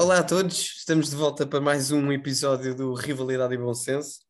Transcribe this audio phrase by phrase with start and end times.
[0.00, 4.20] Olá a todos, estamos de volta para mais um episódio do Rivalidade e Bom Senso.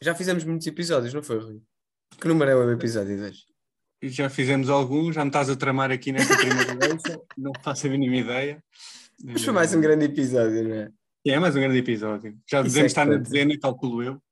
[0.00, 1.62] Já fizemos muitos episódios, não foi, Rui?
[2.20, 3.44] Que número é o episódio de hoje?
[4.02, 7.02] Já fizemos alguns, já me estás a tramar aqui nesta primeira vez,
[7.38, 8.62] não faço a mínima ideia.
[9.24, 10.90] Mas foi mais um grande episódio, não é?
[11.26, 12.38] É mais um grande episódio.
[12.46, 14.22] Já devemos é estar na dezena, calculo eu.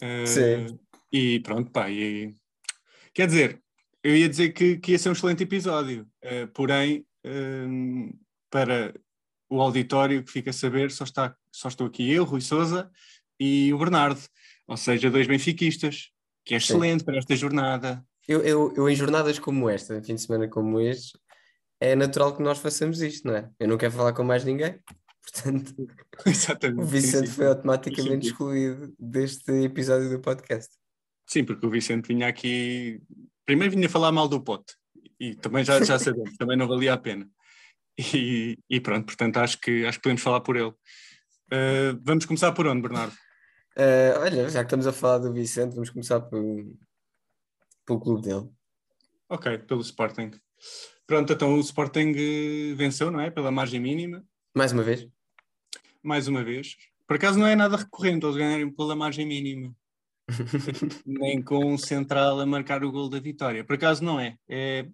[0.00, 0.78] Eh, Sim.
[1.12, 1.90] E pronto, pá.
[1.90, 2.34] E...
[3.12, 3.62] Quer dizer,
[4.02, 7.66] eu ia dizer que, que ia ser um excelente episódio, eh, porém, eh,
[8.50, 8.94] para
[9.54, 12.90] o auditório que fica a saber, só, está, só estou aqui eu, Rui Souza
[13.38, 14.20] e o Bernardo,
[14.66, 16.10] ou seja, dois benfiquistas,
[16.44, 16.74] que é Sim.
[16.74, 18.04] excelente para esta jornada.
[18.26, 21.16] Eu, eu, eu, em jornadas como esta, fim de semana como este,
[21.80, 23.48] é natural que nós façamos isto, não é?
[23.60, 24.76] Eu não quero falar com mais ninguém,
[25.22, 25.72] portanto,
[26.26, 26.80] Exatamente.
[26.80, 27.34] o sim, Vicente sim.
[27.34, 30.74] foi automaticamente excluído deste episódio do podcast.
[31.28, 33.00] Sim, porque o Vicente vinha aqui.
[33.46, 34.74] Primeiro vinha falar mal do pote,
[35.20, 37.30] e também já, já sabemos, também não valia a pena.
[37.98, 40.70] E, e pronto, portanto, acho que, acho que podemos falar por ele.
[41.52, 43.14] Uh, vamos começar por onde, Bernardo?
[43.76, 46.76] Ah, olha, já que estamos a falar do Vicente, vamos começar pelo,
[47.84, 48.48] pelo clube dele.
[49.28, 50.30] Ok, pelo Sporting.
[51.06, 53.30] Pronto, então o Sporting eh, venceu, não é?
[53.30, 55.06] Pela margem mínima, Mais uma vez.
[56.02, 56.76] mais uma vez.
[57.06, 59.74] Por acaso não é nada recorrente eles ganharem pela margem mínima.
[61.04, 63.64] Nem com um central a marcar o gol da vitória.
[63.64, 64.38] Por acaso não é.
[64.48, 64.86] É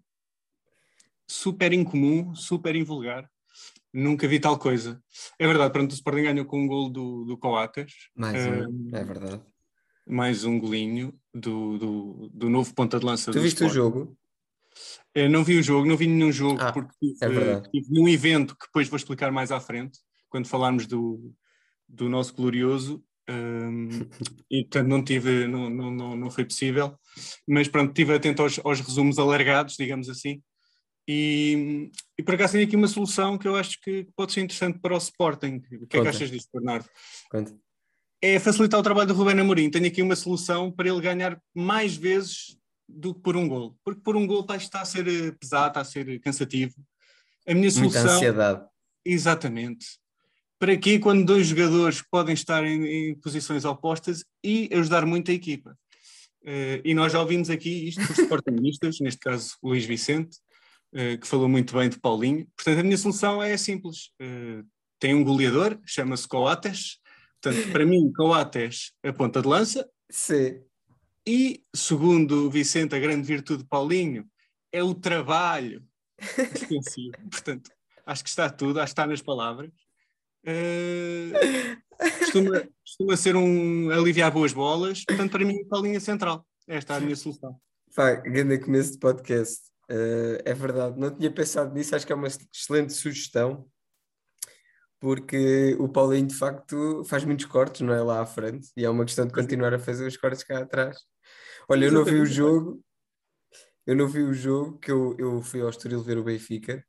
[1.31, 3.31] super incomum, super invulgar.
[3.93, 5.01] Nunca vi tal coisa.
[5.39, 9.05] É verdade, pronto, o Sporting ganhou com um gol do, do Coates, Mais um, é
[9.05, 9.43] verdade.
[10.07, 13.75] mais um golinho do, do, do novo ponta de lança Tu viste o Sporting.
[13.75, 14.19] jogo?
[15.15, 18.09] Eu não vi o jogo, não vi nenhum jogo, Ah, porque tive, é tive num
[18.09, 21.33] evento que depois vou explicar mais à frente, quando falarmos do,
[21.89, 23.89] do nosso glorioso, hum,
[24.51, 26.97] e portanto não tive, não, não, não, não foi possível,
[27.47, 30.41] mas pronto, estive atento aos, aos resumos alargados, digamos assim,
[31.13, 34.79] e, e por acaso tenho aqui uma solução que eu acho que pode ser interessante
[34.79, 35.57] para o Sporting.
[35.57, 36.11] O que é que Conta.
[36.11, 36.89] achas disso, Bernardo?
[37.29, 37.53] Conta.
[38.23, 39.69] é facilitar o trabalho do Rubén Amorim.
[39.71, 42.57] Tenho aqui uma solução para ele ganhar mais vezes
[42.89, 43.77] do que por um gol.
[43.85, 46.75] Porque por um gol está, a ser eh, pesado, está a ser cansativo.
[47.45, 48.17] A minha Muita solução...
[48.17, 48.65] ansiedade.
[49.05, 49.87] Exatamente.
[50.61, 55.35] Para quê quando dois jogadores podem estar em, em posições opostas e ajudar muito a
[55.35, 55.77] equipa?
[56.45, 60.39] Eh, e nós já ouvimos aqui isto por sportingistas, neste caso Luís Vicente,
[60.93, 62.47] que falou muito bem de Paulinho.
[62.57, 64.11] Portanto, a minha solução é simples.
[64.21, 64.63] Eh,
[64.99, 66.99] tem um goleador, chama-se Coates.
[67.41, 69.89] Portanto, para mim, Coates a ponta de lança.
[70.11, 70.61] Sim.
[71.27, 74.27] E, segundo o Vicente, a grande virtude de Paulinho
[74.73, 75.85] é o trabalho
[76.19, 77.13] defensivo.
[77.31, 77.71] Portanto,
[78.05, 79.71] acho que está tudo, acho que está nas palavras.
[80.45, 81.33] Eh,
[82.19, 85.05] costuma, costuma ser um aliviar boas bolas.
[85.05, 86.47] Portanto, para mim, Paulinho é central.
[86.67, 87.59] Esta é a minha solução.
[87.95, 89.70] Pá, grande começo de podcast.
[89.91, 93.69] Eh, é verdade, não tinha pensado nisso, acho que é uma excelente sugestão,
[95.01, 98.01] porque o Paulinho de facto faz muitos cortes, não é?
[98.01, 100.97] Lá à frente, e é uma questão de continuar a fazer os cortes cá atrás.
[101.69, 102.81] Olha, eu não vi o jogo,
[103.85, 106.85] eu não vi o jogo, que eu, eu fui ao Estoril ver o Benfica,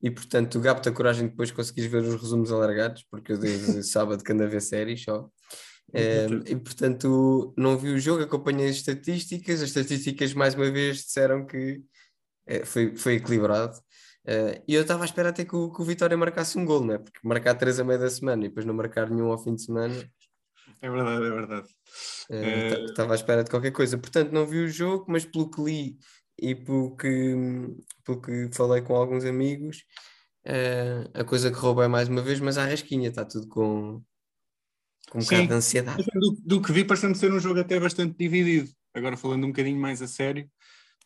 [0.00, 4.22] e portanto, gapo-te a coragem depois conseguires ver os resumos alargados, porque eu desde sábado
[4.22, 5.28] que ando a ver séries só.
[5.92, 9.60] Eh, e portanto, não vi o jogo, acompanhei as estatísticas.
[9.60, 11.82] As estatísticas, mais uma vez, disseram que
[12.64, 13.78] foi, foi equilibrado.
[14.26, 16.84] Eh, e eu estava à espera até que o, que o Vitória marcasse um gol,
[16.84, 16.98] não é?
[16.98, 19.62] Porque marcar três a meio da semana e depois não marcar nenhum ao fim de
[19.62, 19.94] semana,
[20.80, 21.68] É verdade, é verdade.
[22.68, 23.98] ta- estava à espera de qualquer coisa.
[23.98, 25.98] Portanto, não vi o jogo, mas pelo que li
[26.40, 27.34] e pelo que,
[28.04, 29.84] pelo que falei com alguns amigos,
[30.44, 34.02] eh, a coisa correu bem mais uma vez, mas à rasquinha, está tudo com,
[35.10, 35.28] com um Sim.
[35.28, 36.04] bocado de ansiedade.
[36.14, 38.70] Do, do que vi, parece-me ser um jogo até bastante dividido.
[38.94, 40.48] Agora, falando um bocadinho mais a sério,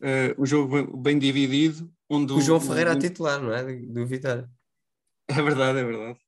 [0.03, 1.91] eh, o jogo bem- dividido.
[2.11, 3.63] Onde O João o- Ferreira a o- titular, não é?
[3.65, 4.49] Do, Vitória.
[5.41, 6.19] É verdade, é verdade.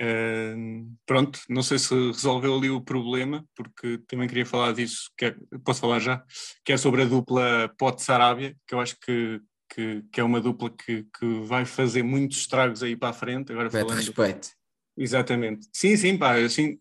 [0.00, 5.26] Ahm, pronto, não sei se resolveu ali o problema, porque também queria falar disso, que
[5.26, 6.22] é- posso falar já,
[6.64, 9.40] que é sobre a dupla Pote-Sarabia, que eu acho que,
[9.74, 13.52] que, que é uma dupla que, que vai fazer muitos estragos aí para a frente.
[13.52, 14.48] Agora Mete falando, respeito.
[14.96, 15.66] Exatamente.
[15.72, 16.78] Sim, sim, pá, assim,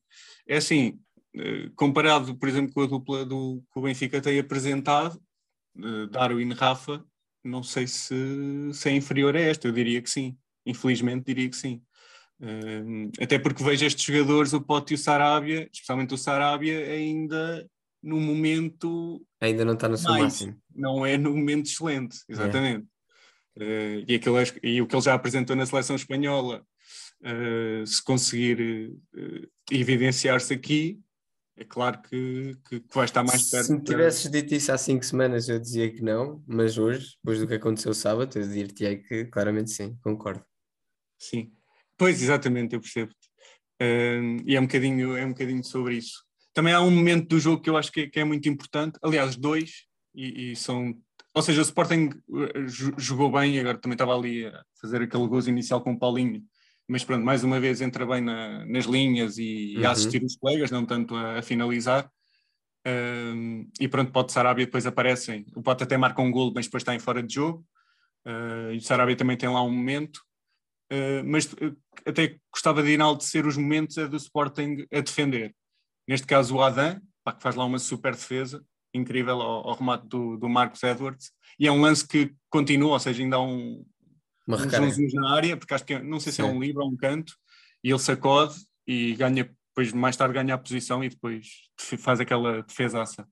[0.47, 0.99] é assim,
[1.35, 5.19] eh, comparado, por exemplo, com a dupla do, que o Benfica tem apresentado,
[6.09, 7.03] Darwin Rafa,
[7.43, 8.15] não sei se,
[8.73, 10.37] se é inferior a esta, eu diria que sim.
[10.65, 11.81] Infelizmente diria que sim.
[12.39, 17.65] Um, até porque vejo estes jogadores, o Pote e o Sarabia, especialmente o Sarabia, ainda
[18.03, 20.57] no momento Ainda não está no seu mais, máximo.
[20.73, 22.85] não é no momento excelente, exatamente.
[23.57, 26.65] Uh, e, aquilo, é- e o que ele já apresentou na seleção espanhola,
[27.21, 30.99] uh, se conseguir uh, evidenciar-se aqui,
[31.57, 33.67] é claro que, que, que vai estar mais perto.
[33.67, 37.39] Se me tivesses dito isso há cinco semanas, eu dizia que não, mas hoje, depois
[37.39, 40.43] do que aconteceu sábado, eu dir-te-ei que claramente sim, concordo.
[41.17, 41.51] Sim,
[41.97, 43.11] pois exatamente, eu percebo.
[43.81, 46.23] Um, e é um, bocadinho, é um bocadinho sobre isso.
[46.53, 48.97] Também há um momento do jogo que eu acho que, é- que é muito importante,
[49.01, 50.93] aliás, dois, e, e são.
[51.33, 55.27] Ou seja, o Sporting uh, jo- jogou bem, agora também estava ali a fazer aquele
[55.27, 56.41] gozo inicial com o Paulinho,
[56.87, 59.91] mas pronto, mais uma vez entra bem na- nas linhas e, e a Uhum.
[59.91, 62.09] assistir os colegas, não tanto a, a finalizar.
[63.79, 65.45] E pronto, Pote e Sarabia depois aparecem.
[65.55, 67.65] O Pote até marca um gol, mas depois está em fora de jogo.
[68.25, 70.17] Uh, e o Sarabia também tem lá um momento.
[70.91, 75.55] Uh, mas uh, até gostava de enaltecer os momentos é do Sporting a defender.
[76.07, 80.07] Neste caso, o Adam, pá, que faz lá uma super defesa, incrível ao, ao remate
[80.07, 81.31] do, do Marcos Edwards.
[81.59, 83.83] E é um lance que continua, ou seja, ainda há um,
[84.47, 86.51] Uma uns na área, porque acho que é- não sei se é Sim.
[86.51, 87.33] um livre ou um canto,
[87.83, 88.55] e ele sacode
[88.87, 91.47] e ganha, depois mais tarde ganha a posição e depois
[91.99, 93.27] faz aquela defesaça.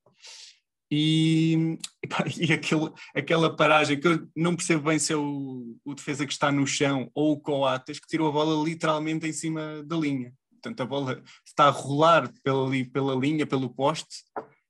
[0.91, 1.77] E,
[2.37, 6.33] e aquele, aquela paragem que eu não percebo bem se é o, o defesa que
[6.33, 10.33] está no chão ou o Coates que tirou a bola literalmente em cima da linha.
[10.51, 14.23] Portanto, a bola está a rolar pela, pela linha, pelo poste,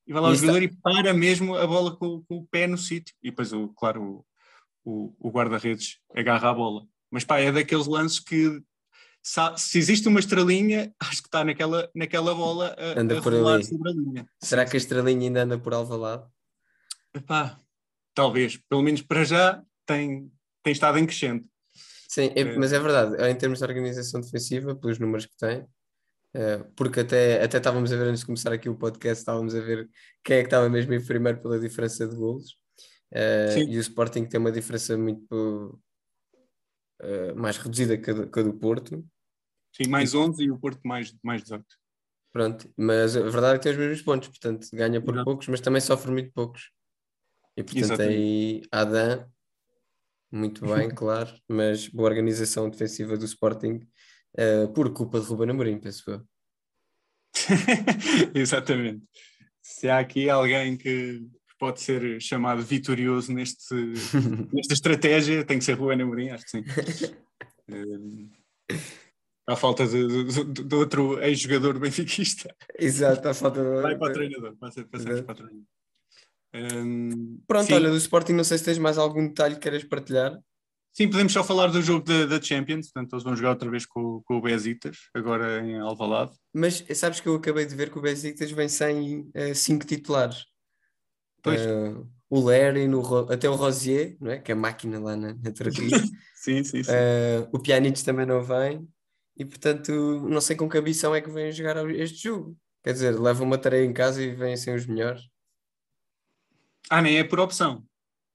[0.07, 2.47] e vai lá E o está- jogador e para mesmo a bola com, com o
[2.47, 3.13] pé no sítio.
[3.21, 4.25] E depois, o, claro,
[4.83, 6.85] o, o, guarda-redes agarra a bola.
[7.11, 8.61] Mas pá, é daqueles lances que
[9.55, 13.63] se existe uma estrelinha, acho que está naquela, naquela bola a, Anda a por ali.
[13.63, 14.27] sobre a linha.
[14.41, 16.25] Será que a estrelinha ainda anda por Alvalade?
[17.13, 17.57] Epá,
[18.13, 20.31] talvez, pelo menos para já, tem,
[20.63, 21.47] tem estado em crescente.
[22.09, 22.57] Sim, é- É.
[22.57, 25.65] mas é verdade, em termos de organização defensiva, pelos números que tem,
[26.35, 29.61] eh, porque até, até estávamos a ver antes de começar aqui o podcast, estávamos a
[29.61, 29.89] ver
[30.23, 32.55] quem é que estava mesmo em primeiro pela diferença de golos,
[33.51, 33.69] Sim.
[33.69, 35.79] e o Sporting tem uma diferença muito
[36.99, 39.05] eh, mais reduzida que a, do, que a do Porto,
[39.75, 41.65] Sim, mais 11 e o Porto mais, mais 18.
[42.31, 45.25] pronto, mas a verdade é que tem os mesmos pontos, portanto ganha por Exato.
[45.25, 46.71] poucos, mas também sofre muito poucos.
[47.57, 48.15] E portanto Exatamente.
[48.17, 49.31] aí Adam,
[50.31, 53.87] muito bem, claro, mas boa organização defensiva do Sporting,
[54.37, 56.27] eh, por culpa de Ruben Amorim, penso eu.
[58.33, 59.03] Exatamente.
[59.61, 61.27] Se há aqui alguém que
[61.63, 63.73] pode ser chamado vitorioso neste,
[64.53, 66.63] nesta estratégia, tem que ser Ruben Amorim, acho que sim.
[67.69, 68.73] Eh,
[69.47, 72.53] à falta de, de- de outro ex-jogador benfiquista.
[72.77, 73.81] Exato, à falta de...
[73.81, 75.63] Vai para o treinador, passa- passamos para o treinador.
[76.53, 79.83] Ehm, Pronto, sim, olha, do Sporting não sei se tens mais algum detalhe que queiras
[79.85, 80.37] partilhar.
[80.93, 84.21] sim, podemos só falar do jogo da, Champions, portanto eles vão jogar outra vez com,
[84.25, 86.33] com o Besiktas, agora em Alvalade.
[86.53, 90.43] Mas sabes que eu acabei de ver que o Besiktas vem sem eh, cinco titulares.
[91.47, 91.95] Eh,
[92.29, 93.01] o Larry, no
[93.31, 94.39] até o Rosier, não é?
[94.39, 95.89] que é máquina lá na, na Turquia.
[96.35, 96.91] Sim, sim, sim.
[96.91, 98.85] Eh, o Pjanic também não vem.
[99.37, 99.93] E portanto,
[100.27, 102.57] não sei com que ambição é que vêm jogar este jogo.
[102.83, 105.21] Quer dizer, levam uma tarefa em casa e vêm sem os melhores.
[106.89, 107.85] Ah, nem é por opção.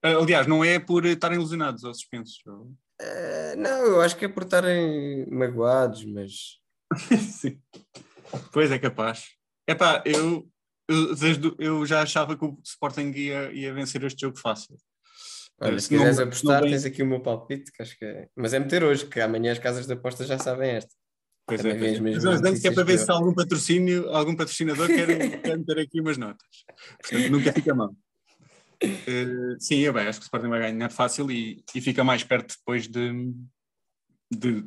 [0.02, 2.42] Ah, Aliás, não é por estarem lesionados ou suspensos.
[2.98, 6.58] Eh, não, eu acho que é por estarem magoados, mas
[7.30, 7.60] Sim.
[8.52, 9.34] Pois é capaz.
[9.66, 10.48] Epá, eu,
[10.88, 14.76] eu, desde, eu já achava que o Sporting ia, ia vencer este jogo fácil.
[15.60, 17.70] Olha, Eh, se se não- quiseres se não apostar, vem- tens aqui o meu palpite,
[17.72, 18.28] que acho que é.
[18.36, 20.94] Mas é meter hoje, que amanhã as casas de apostas já sabem esta.
[21.46, 22.00] Pois é, Também pois é.
[22.00, 25.06] mesmo Mas antes que é para ver se há algum patrocínio, algum patrocinador quer,
[25.42, 26.46] quer meter aqui umas notas.
[27.00, 27.94] Portanto, nunca fica mal.
[28.80, 32.22] Eh, sim, eu bem, acho que o Sporting vai ganhar fácil e, e fica mais
[32.22, 33.32] perto depois de,
[34.30, 34.64] de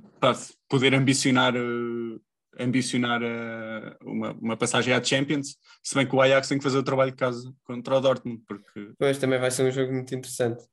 [0.67, 2.19] poder ambicionar, eh,
[2.59, 6.77] ambicionar eh, uma, uma passagem à Champions, se bem que o Ajax tem que fazer
[6.77, 10.13] o trabalho de casa contra o Dortmund, porque Depois também vai ser um jogo muito
[10.13, 10.63] interessante.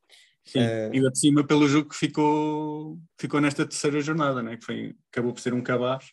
[0.45, 4.57] sim, Eh, e de cima pelo jogo que ficou, ficou nesta terceira jornada, né?
[4.57, 6.07] que foi, acabou por ser um cabaz.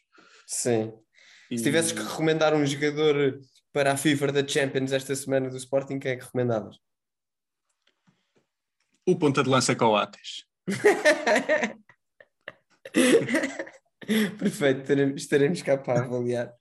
[0.45, 0.93] Sim.
[1.49, 3.39] E- Se tivesses que recomendar um jogador
[3.73, 6.77] para a FIFA da Champions esta semana do Sporting, quem é que recomendavas?
[9.07, 10.45] O ponta de lança Coates.
[14.37, 16.53] Perfeito, estaremos cá para avaliar.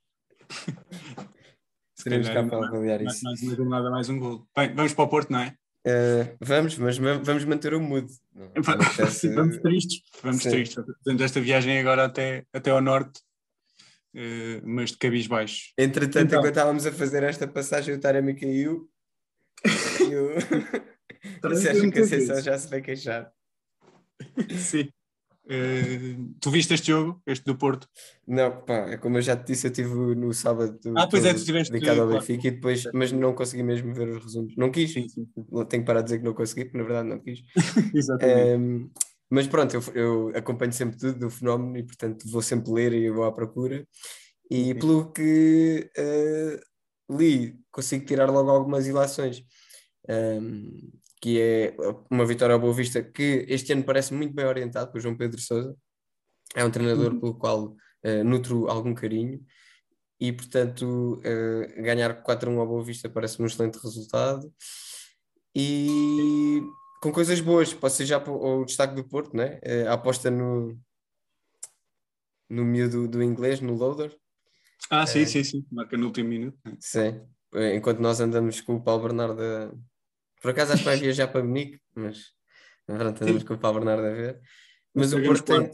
[1.96, 3.24] Estaremos cá para avaliar Mais, isso.
[3.24, 4.46] mais uma jornada, mais um gol.
[4.56, 5.54] Bem, vamos para o Porto, não é?
[5.86, 8.10] Eh, vamos, mas ma- vamos manter o mood.
[8.34, 10.02] Não- não apetece- vamos tristes.
[10.22, 10.50] Vamos Sim.
[10.50, 10.84] tristes.
[11.04, 13.20] Fazemos esta viagem agora até, até ao norte,
[14.14, 15.72] eh, mas de cabisbaixo.
[15.78, 16.38] Entretanto, Então.
[16.40, 18.88] enquanto estávamos a fazer esta passagem, o Taremi caiu.
[20.04, 23.32] E o, e o Sérgio muitas Conceição já se vai queixar.
[24.58, 24.90] Sim.
[25.46, 27.86] Eh, tu viste este jogo, este do Porto?
[28.26, 31.34] Não, pá, é como eu já te disse, eu estive no sábado Ah, pois é,
[31.34, 32.20] tu tiveste- dedicado ao claro.
[32.20, 34.54] Benfica e depois, mas não consegui mesmo ver os resumos.
[34.56, 35.26] Não quis, Sim, sim.
[35.68, 37.40] tenho que parar de dizer que não consegui, porque na verdade não quis.
[37.94, 38.58] Exatamente.
[38.58, 38.90] Um,
[39.30, 43.10] mas pronto, eu, eu acompanho sempre tudo do fenómeno e portanto vou sempre ler e
[43.10, 43.86] vou à procura.
[44.50, 44.74] E Sim.
[44.78, 49.42] pelo que uh, li, consigo tirar logo algumas ilações.
[50.08, 50.90] Um,
[51.24, 51.74] que é
[52.10, 55.40] uma vitória ao Boa Vista que este ano parece muito bem orientado por João Pedro
[55.40, 55.74] Sousa.
[56.54, 57.20] É um treinador Uhum.
[57.20, 57.64] pelo qual
[58.04, 59.42] uh, nutro algum carinho
[60.20, 60.82] e portanto
[61.22, 64.52] uh, ganhar 4-1 ao Boa Vista parece um excelente resultado.
[65.54, 66.60] E
[67.00, 69.58] com coisas boas, posso ser já para o destaque do Porto, né?
[69.62, 70.78] Eh, a aposta no,
[72.50, 74.14] no miúdo do inglês, no loader,
[74.90, 75.64] Ah, sim, sim, sim.
[75.72, 76.58] Marca no último minuto.
[76.66, 76.76] né?
[76.80, 77.22] sim.
[77.74, 79.40] Enquanto nós andamos com o Paulo Bernardo.
[80.44, 82.34] Por acaso acho que vai viajar para Munique, mas
[82.86, 84.40] pronto, andamos com o Paulo Bernardo a ver.
[84.94, 85.70] Mas o Porto, tem,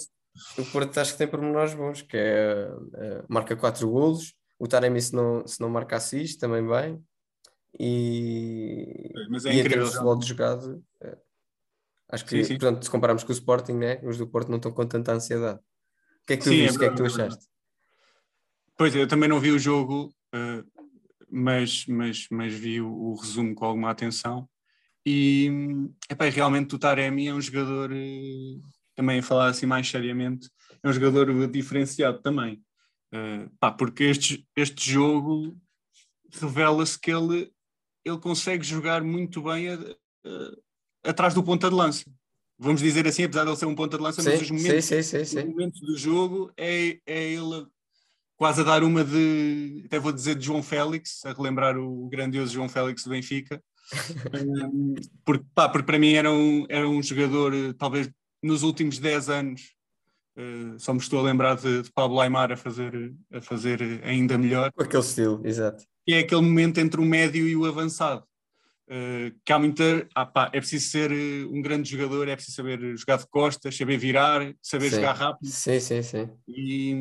[0.59, 5.03] o Porto acho que tem pormenores bons, que é eh, marca 4 golos, o Taremi
[5.03, 7.05] se não, se não marca assiste também bem,
[7.81, 9.91] e, Mas é e em incrível.
[9.91, 11.19] termos de jogado, eh,
[12.09, 12.59] acho que, Sim, sim.
[12.59, 15.59] portanto, se compararmos com o Sporting, né, os do Porto não estão com tanta ansiedade.
[15.59, 16.77] O que é que tu Sim, é viste?
[16.77, 17.45] o que é que tu é achaste?
[18.77, 20.63] Pois, eu também não vi o jogo, eh,
[21.31, 24.49] mas, mas, mas vi o, o resumo com alguma atenção.
[25.07, 25.51] E
[26.11, 28.59] epá, realmente o Taremi é um jogador, eh,
[28.95, 30.51] também a falar assim mais seriamente,
[30.83, 32.63] é um jogador diferenciado também.
[33.13, 35.57] Eh, pá, porque este, este jogo
[36.33, 37.51] revela-se que ele,
[38.05, 42.05] ele consegue jogar muito bem a- a- atrás do ponta de lança.
[42.59, 44.85] Vamos dizer assim, apesar de ele ser um ponta de lança, mas os Sim, momentos
[44.85, 45.45] sim, sim, sim, sim.
[45.49, 47.67] momentos do jogo é, é ele
[48.37, 52.53] quase a dar uma de, até vou dizer de João Félix, a relembrar o grandioso
[52.53, 53.63] João Félix do Benfica,
[54.33, 54.95] Um,
[55.25, 58.11] porque, pá, porque para mim era um, era um jogador, eh, talvez
[58.43, 59.63] nos últimos 10 anos,
[60.37, 64.39] eh, só me estou a lembrar de, de Pablo Aimar a fazer, a fazer ainda
[64.39, 65.85] melhor, Com aquele estilo, exato.
[66.07, 68.25] que é aquele momento entre o médio e o avançado.
[68.89, 70.09] Uh, que há muita.
[70.13, 73.77] Ah, pá, é preciso ser uh, um grande jogador, é preciso saber jogar de costas,
[73.77, 74.97] saber virar, saber Sim.
[74.97, 75.49] jogar rápido.
[75.49, 76.29] Sim, sim, sim.
[76.49, 76.93] E,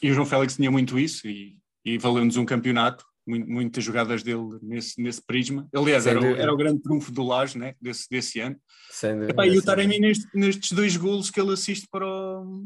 [0.00, 4.58] e o João Félix tinha muito isso e, e valeu-nos um campeonato, muitas jogadas dele
[4.62, 5.68] nesse, nesse prisma.
[5.74, 8.56] Aliás, era, era o grande trunfo do Laje né, desse, desse ano.
[8.90, 12.64] Sem dúvida, Epá, e o Taremi neste- nestes dois golos que ele assiste para o,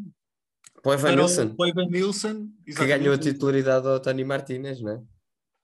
[0.82, 4.24] Para o Evan Nilsson, o, para o Evan Nilsson, que ganhou a titularidade ao Tony
[4.24, 5.02] Martínez, não é?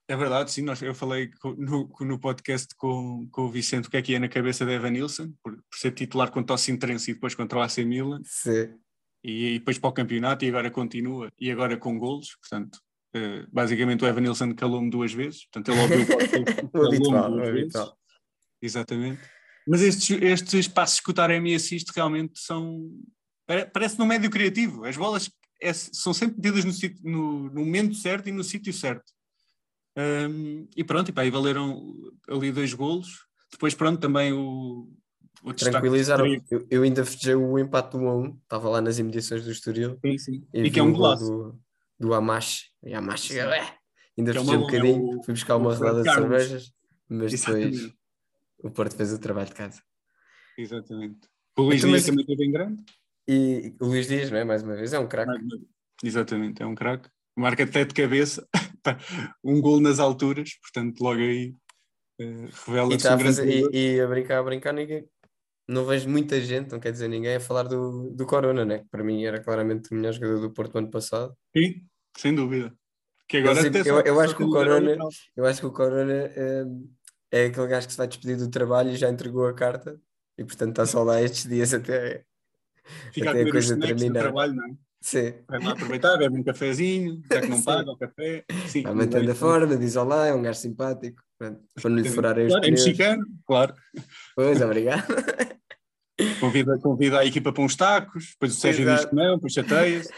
[0.08, 0.62] É verdade, sim.
[0.62, 4.20] Nós, eu falei no, no podcast com, com o Vicente o que é que ia
[4.20, 7.58] na cabeça de Evan Nilsson, por, por ser titular contra o Sintrense e depois contra
[7.58, 8.78] o AC Milan, Sim.
[9.24, 12.36] e, e depois para o campeonato, e agora continua, e agora com golos.
[12.40, 12.78] Portanto,
[13.14, 15.46] eh, basicamente o Evan Nilsson calou-me duas vezes.
[15.46, 16.06] Portanto, ele ouviu o
[16.72, 17.72] calou-me duas vezes.
[18.60, 19.20] Exatamente.
[19.68, 22.90] Mas estes, estes passos que o Taremi assiste realmente são.
[23.46, 24.84] pare- Parece no médio criativo.
[24.84, 28.72] As bolas é- são sempre metidas no, sítio- no- no momento certo e no sítio
[28.72, 29.12] certo.
[29.98, 31.94] Hum, e pronto, e pá, aí valeram
[32.28, 33.24] ali dois golos.
[33.50, 34.88] Depois, pronto, também o.
[35.42, 36.26] o Tranquilizaram.
[36.50, 39.50] Eu, eu ainda festejei o empate do 1 a 1, estava lá nas imediações do
[39.50, 39.98] Estoril.
[40.04, 40.46] Sim, sim.
[40.52, 41.24] E, E, que é um golaço.
[41.24, 41.60] do,
[41.98, 42.70] do Amash.
[42.82, 46.12] E Amash, ainda é festejei uma um é bocadinho, o- fui buscar uma rodada de
[46.12, 46.72] cervejas,
[47.08, 47.98] mas depois Exatamente.
[48.58, 49.82] o Porto fez o trabalho de casa.
[50.58, 51.28] Exatamente.
[51.58, 52.84] O Luís Então, Dias mas- também esteve em grande.
[53.28, 54.44] E o Luís Dias, não é?
[54.44, 55.32] mais uma vez, é um craque.
[56.04, 57.08] Exatamente, é um craque.
[57.36, 58.46] Marca até de cabeça,
[59.44, 61.54] um gol nas alturas, portanto, logo aí
[62.18, 62.24] E,
[62.66, 63.74] revela-se está um a grande fazer, jogador.
[63.74, 65.06] e, e a brincar, a brincar, ninguém.
[65.68, 68.78] Não vejo muita gente, não quer dizer ninguém, a falar do, do Corona, né?
[68.78, 71.36] que para mim era claramente o melhor jogador do Porto ano passado.
[71.56, 71.82] Sim,
[72.16, 72.72] sem dúvida.
[73.28, 74.96] Que agora até sempre- eu- eu acho que o Corona-.
[75.34, 76.64] Eu acho que o Corona é,
[77.32, 80.00] é aquele gajo que se vai despedir do trabalho e já entregou a carta
[80.38, 82.24] e portanto está só lá estes dias até,
[83.12, 84.20] Fica a até a os coisa terminar.
[84.22, 84.76] trabalho, não é?
[85.00, 88.44] Sim, Vai lá aproveitar, bebe um cafezinho, já que não paga o café.
[88.68, 91.20] Sim, vai mantendo a forma, diz olá, é um gajo simpático.
[91.38, 93.74] Pronto, para não lhe furar os Claro, é mexicano, claro.
[94.34, 95.06] Pois, obrigado.
[96.40, 100.10] Convida, convida a equipa para uns tacos, depois o Sérgio diz que não, depois chateia-se.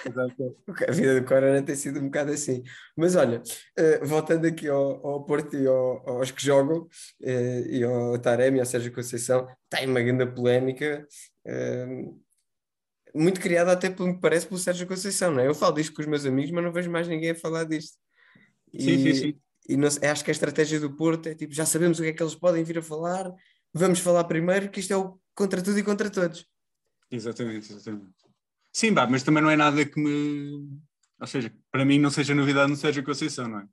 [0.88, 2.62] A vida do Corona tem sido um bocado assim.
[2.96, 3.42] Mas olha,
[3.76, 6.86] eh, voltando aqui ao, ao Porto e ao- aos que jogam,
[7.20, 11.04] eh, e ao Taremi, ao Sérgio Conceição, tem uma grande polémica,
[11.44, 11.86] eh,
[13.12, 15.48] muito criada até pelo que parece pelo Sérgio Conceição, não é?
[15.48, 17.96] Eu falo disto com os meus amigos, mas não vejo mais ninguém a falar disto.
[18.78, 19.40] Sim, E, sim, sim.
[19.68, 22.12] E não acho que a estratégia do Porto é tipo, já sabemos o que é
[22.12, 23.30] que eles podem vir a falar,
[23.72, 26.46] vamos falar primeiro, que isto é o contra tudo e contra todos.
[27.10, 28.14] Exatamente, exatamente.
[28.72, 30.68] Sim, pá, mas também não é nada que me.
[31.20, 33.66] Ou seja, para mim não seja novidade no Sérgio Conceição, não é?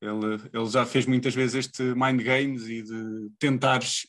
[0.00, 4.06] Ele, ele já fez muitas vezes este mind games e de tentares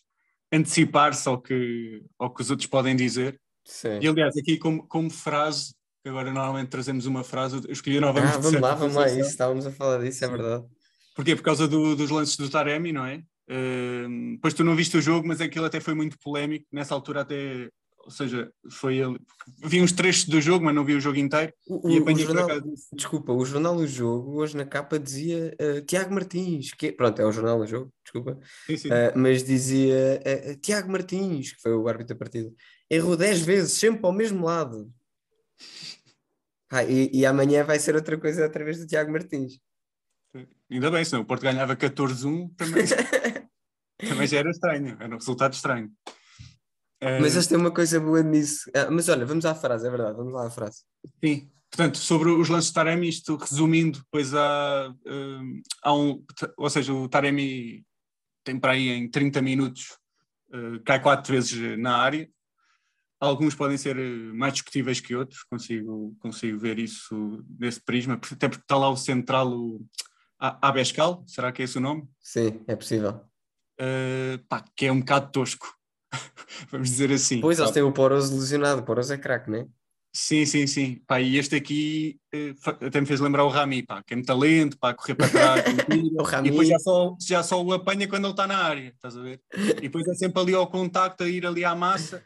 [0.51, 3.39] antecipar-se ao que, ao que os outros podem dizer.
[3.65, 3.99] Sim.
[4.01, 8.35] E aliás, aqui como, como frase, que agora normalmente trazemos uma frase, eu escolhi novamente.
[8.35, 10.65] Ah, vamos lá, vamos lá, isso, estávamos a falar disso, é verdade.
[11.19, 11.35] Porquê?
[11.35, 13.17] Por causa do- dos lances do Taremi, não é?
[13.51, 16.65] Uh, pois tu não viste o jogo, mas aquilo até foi muito polémico.
[16.71, 17.67] Nessa altura até,
[18.05, 19.19] ou seja, foi ele.
[19.65, 21.51] Vi uns trechos do jogo, mas não vi o jogo inteiro.
[21.67, 22.73] O, E o- o apanhei por jornal, acaso.
[22.93, 27.21] desculpa, o jornal O Jogo hoje na capa dizia eh, Tiago Martins, que é- pronto,
[27.21, 28.89] é o jornal O Jogo, desculpa, Sim, sim.
[28.89, 32.49] eh, mas dizia eh, Tiago Martins, que foi o árbitro da partida,
[32.89, 34.89] errou 10 vezes, sempre ao mesmo lado.
[36.71, 39.53] Ah, e, e amanhã vai ser outra coisa através do Tiago Martins.
[40.69, 42.85] Ainda bem, senão o Porto ganhava 14-1, também,
[43.97, 45.91] também já era estranho, era um resultado estranho.
[47.01, 48.69] Uh, Mas eles têm uma coisa boa nisso.
[48.75, 50.83] Ah, mas olha, vamos à frase, é verdade, vamos lá à frase.
[51.23, 56.23] Sim, portanto, sobre os lances de Taremi, isto resumindo, depois há, hum, há um,
[56.57, 57.85] ou seja, o Taremi
[58.43, 59.97] tem para aí em 30 minutos,
[60.51, 62.29] eh, cai quatro vezes na área.
[63.19, 68.47] Alguns podem ser eh, mais discutíveis que outros, consigo, consigo ver isso nesse prisma, até
[68.47, 69.85] porque está lá o central, o
[70.39, 72.07] Abescal, será que é esse o nome?
[72.19, 73.21] Sim, é possível.
[73.79, 75.67] Eh, pá, que é um bocado tosco,
[76.71, 77.41] vamos dizer assim.
[77.41, 79.67] Pois, eles têm o Poroso lesionado, o Poroso é craque, não é?
[80.11, 80.95] Sim, sim, sim.
[81.05, 82.19] Pá, e este aqui
[82.61, 85.27] fa- até me fez lembrar o Rami, pá, que é muito talento, pá, correr para
[85.29, 88.57] trás, O e Rami, depois já só, já só o apanha quando ele está na
[88.57, 89.41] área, estás a ver?
[89.53, 92.23] E depois é sempre ali ao contacto, a ir ali à massa,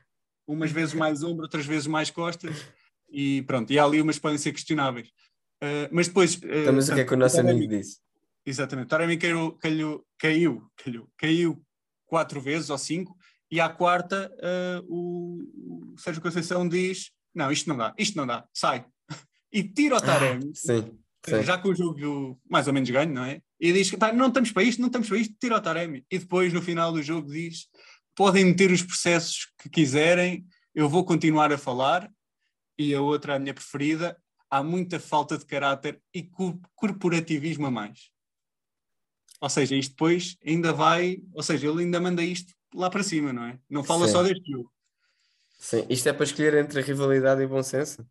[0.48, 2.66] umas vezes mais ombro, outras vezes mais costas,
[3.10, 5.10] e pronto, e há ali umas podem ser questionáveis.
[5.64, 6.38] Eh, mas depois.
[6.44, 8.00] eh, então, mas o que é que o nosso amigo disse?
[8.46, 11.64] Exatamente, Taremi caiu, caiu, caiu, caiu, caiu
[12.06, 13.16] quatro vezes ou cinco,
[13.50, 18.28] e à quarta eh, o, o Sérgio Conceição diz: Não, isto não dá, isto não
[18.28, 18.86] dá, sai.
[19.56, 21.44] E tira o Taremi, Sim, sim.
[21.44, 23.40] já com o jogo mais ou menos ganho, não é?
[23.60, 26.04] E diz que "Pá, não estamos para isto, não estamos para isto, tira o Taremi.
[26.12, 27.68] E depois, no final do jogo, diz:
[28.16, 30.44] podem meter os processos que quiserem,
[30.74, 32.12] eu vou continuar a falar.
[32.80, 34.18] E a outra, a minha preferida,
[34.54, 38.12] há muita falta de caráter e co- corporativismo a mais.
[39.42, 43.34] Ou seja, isto depois ainda vai, ou seja, ele ainda manda isto lá para cima,
[43.34, 43.60] não é?
[43.68, 44.14] Não fala Sim.
[44.14, 44.72] só deste jogo.
[45.60, 48.06] Sim, isto é para escolher entre rivalidade e bom senso.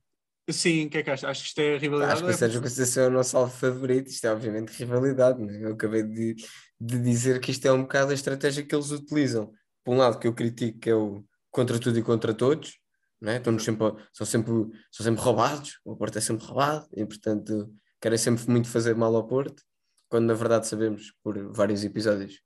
[0.51, 1.31] Sim, o que é que achas?
[1.31, 2.12] Acho que isto é rivalidade.
[2.14, 4.09] Acho que o é- Sérgio Conceição é o nosso alvo favorito.
[4.09, 5.40] Isto é obviamente rivalidade.
[5.40, 5.62] Né?
[5.62, 6.35] Eu acabei de,
[6.81, 9.53] de dizer que isto é um bocado a estratégia que eles utilizam.
[9.85, 12.79] Por um lado, que eu critico, que é o contra tudo e contra todos.
[13.23, 13.37] Né?
[13.37, 14.53] Estamos sempre, são, sempre,
[14.91, 15.79] são sempre roubados.
[15.85, 19.63] O Porto é sempre roubado e, portanto, querem sempre muito fazer mal ao Porto.
[20.09, 22.41] Quando na verdade sabemos, por vários episódios,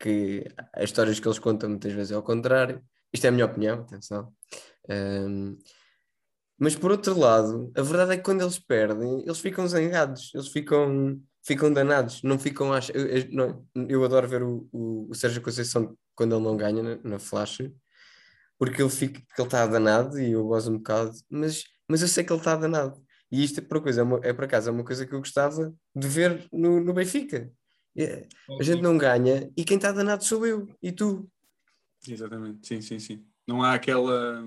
[0.00, 0.42] que
[0.74, 2.82] as histórias que eles contam muitas vezes é ao contrário.
[3.12, 4.32] Isto é a minha opinião, atenção.
[4.88, 5.58] Ahm,
[6.58, 10.48] mas por outro lado, a verdade é que quando eles perdem, eles ficam zangados, eles
[10.48, 12.70] ficam, ficam danados, não ficam.
[12.94, 16.82] Eu, eu- não- eu adoro ver o, o, o Sérgio Conceição quando ele não ganha
[16.82, 17.58] na, na flash,
[18.64, 22.06] porque ele fica, porque ele está danado e eu gosto um bocado, mas, mas eu
[22.06, 23.02] sei que ele está danado.
[23.28, 25.74] E isto, por, coisa, é, uma- é por acaso, é uma coisa que eu gostava
[25.96, 27.50] de ver no, no Benfica.
[27.96, 28.24] É,
[28.60, 31.28] A gente não ganha e quem está danado sou eu e tu.
[32.06, 33.26] Exatamente, sim, sim, sim.
[33.48, 34.44] Não há aquela.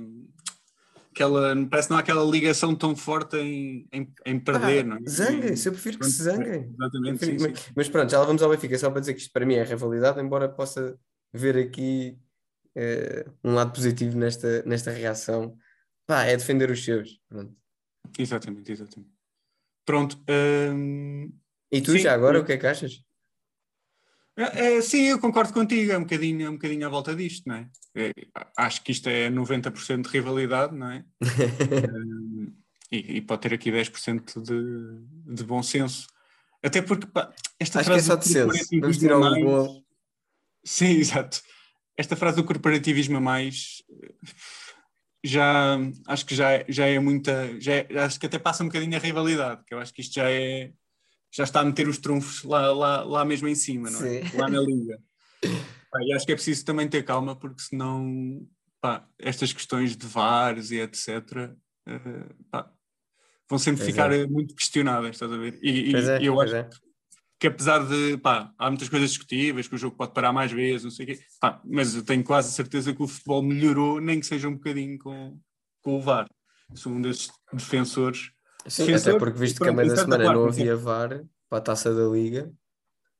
[1.12, 4.96] aquela parece que não há aquela ligação tão forte em, em, em perder, Ah, não
[4.96, 5.10] é?
[5.10, 6.74] Zanguem-se, eu prefiro que se zanguem.
[6.74, 7.48] Exatamente, sim, sim.
[7.52, 9.56] Mas, mas pronto, já lá vamos ao Benfica, só para dizer que isto para mim
[9.56, 10.98] é rivalidade, embora possa
[11.34, 12.18] ver aqui
[12.76, 15.58] eh, um lado positivo nesta, nesta reação.
[16.06, 17.20] Pá, é defender os seus.
[17.28, 17.56] Pronto.
[18.20, 19.12] Exatamente, exatamente.
[19.86, 20.24] Pronto.
[20.74, 21.32] hum,
[21.72, 23.04] E tu Sim, já agora, eu- o que é que achas?
[24.38, 27.48] é, é, sim, eu concordo contigo, é um bocadinho, é um bocadinho à volta disto,
[27.48, 27.70] não é?
[27.96, 28.12] É,
[28.58, 31.06] acho que isto é 90% de rivalidade, não é?
[31.96, 32.54] Hum,
[32.92, 36.08] e, e pode ter aqui 10% de, de bom senso.
[36.64, 38.46] Até porque pá, esta Acho que é frase só do de senso.
[38.46, 39.84] corporativismo Vamos tirar o bom.
[40.64, 41.42] Sim, exato.
[41.98, 43.82] Esta frase do corporativismo a mais
[45.24, 45.78] já
[46.08, 48.96] acho que já, é- já é muita, já é- acho que até passa um bocadinho
[48.96, 50.72] a rivalidade, que eu acho que isto já é
[51.34, 54.24] já está a meter os trunfos lá, lá, lá mesmo em cima, não é?
[54.24, 54.38] Sim.
[54.38, 54.98] Lá na liga.
[55.92, 58.48] Pá, e acho que é preciso também ter calma, porque senão
[58.80, 61.54] pá, estas questões de VARs e etc.
[61.88, 62.72] eh, pá,
[63.50, 64.26] vão sempre Pois ficar é.
[64.26, 65.60] muito questionadas, estás a ver?
[65.62, 66.64] E, e- é, eu acho é.
[66.64, 66.78] que
[67.44, 70.92] apesar de, pá, há muitas coisas discutíveis, que o jogo pode parar mais vezes, não
[70.92, 74.26] sei o quê, pá, mas eu tenho quase certeza que o futebol melhorou, nem que
[74.26, 75.40] seja um bocadinho com,
[75.82, 76.28] com o VAR.
[76.74, 78.32] Sou um desses defensores.
[78.68, 81.62] Sim, defensor, até porque visto que a meio da semana não havia VAR para a
[81.62, 82.52] taça da Liga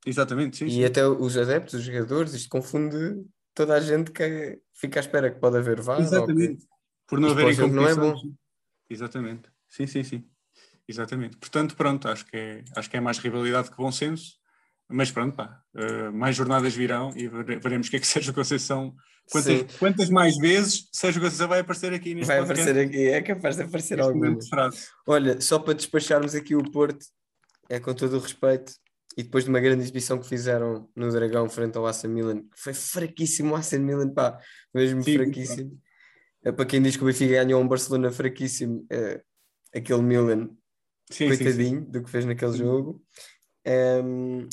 [0.06, 0.66] Exatamente, sim.
[0.66, 0.84] e sim.
[0.86, 3.24] até os adeptos, os jogadores, isto confunde
[3.54, 5.98] toda a gente que fica à espera que pode haver VAR.
[6.00, 6.66] ou que- Exatamente.
[7.08, 8.34] Por não haverem jogo não é competições.
[8.90, 9.50] Exatamente.
[9.70, 10.28] Sim, sim, sim.
[10.88, 11.38] Exatamente.
[11.38, 14.34] Portanto, pronto, acho que é, acho que é mais rivalidade que bom senso.
[14.88, 18.96] Mas pronto, pá, uh, mais jornadas virão e veremos o que é que Sérgio Conceição.
[19.32, 22.70] Quantas, quantas, mais vezes Sérgio Conceição vai aparecer aqui neste Vai podcast?
[22.70, 24.38] aparecer aqui, é capaz de aparecer alguma.
[25.08, 27.04] Olha, só para despacharmos aqui o Porto,
[27.68, 28.74] é com todo o respeito,
[29.18, 32.74] e depois de uma grande exibição que fizeram no Dragão frente ao AC Milan, foi
[32.76, 34.38] fraquíssimo o AC Milan, pá,
[34.74, 35.82] mesmo Sim, fraquíssimo.
[36.44, 39.22] É para quem diz que o Benfica ganhou um Barcelona fraquíssimo, é,
[39.74, 40.50] aquele Milan,
[41.10, 41.92] sim, coitadinho sim, sim.
[41.92, 43.02] do que fez naquele jogo.
[43.68, 44.48] Um,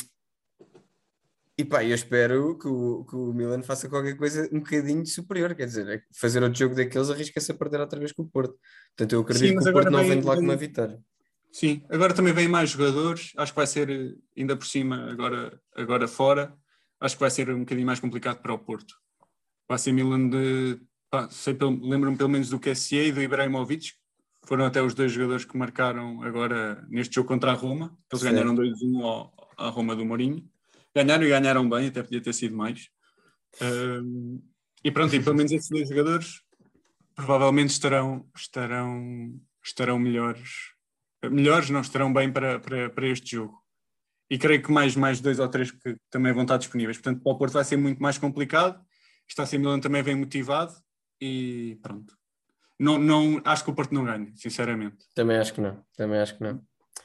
[1.57, 5.55] e pá, eu espero que o, que o Milan faça qualquer coisa um bocadinho superior,
[5.55, 8.59] quer dizer, é fazer outro jogo daqueles arrisca-se a perder outra vez com o Porto.
[8.97, 10.99] Portanto, eu acredito que o Porto não vem de lá com uma vitória.
[11.53, 16.09] Sim, agora também vem mais jogadores, acho que vai ser ainda por cima, agora, agora
[16.09, 16.57] fora,
[16.99, 18.95] acho que vai ser um bocadinho mais complicado para o Porto.
[19.69, 20.81] Vai ser Milan de.
[21.83, 23.93] Lembro-me pelo menos do QSA e do Ibrahimovic,
[24.45, 28.31] foram até os dois jogadores que marcaram agora neste jogo contra a Roma, eles Sim.
[28.31, 30.49] ganharam 2-1 à Roma do Mourinho
[30.95, 32.89] ganharam e ganharam bem, até podia ter sido mais.
[33.61, 34.43] Um,
[34.85, 36.43] e pronto, e pelo menos esses dois jogadores
[37.15, 40.73] provavelmente estarão, estarão, estarão melhores.
[41.25, 43.63] Melhores não estarão bem para, para, para este jogo.
[44.31, 46.97] E creio que mais, mais dois ou três que também vão estar disponíveis.
[46.97, 48.83] Portanto, para o Porto vai ser muito mais complicado.
[49.29, 50.75] Está a Milan também vem motivado
[51.21, 52.17] e pronto.
[52.83, 54.97] Não, não, acho que o Porto não ganha, sinceramente.
[55.15, 56.61] Também acho que não, também acho que não.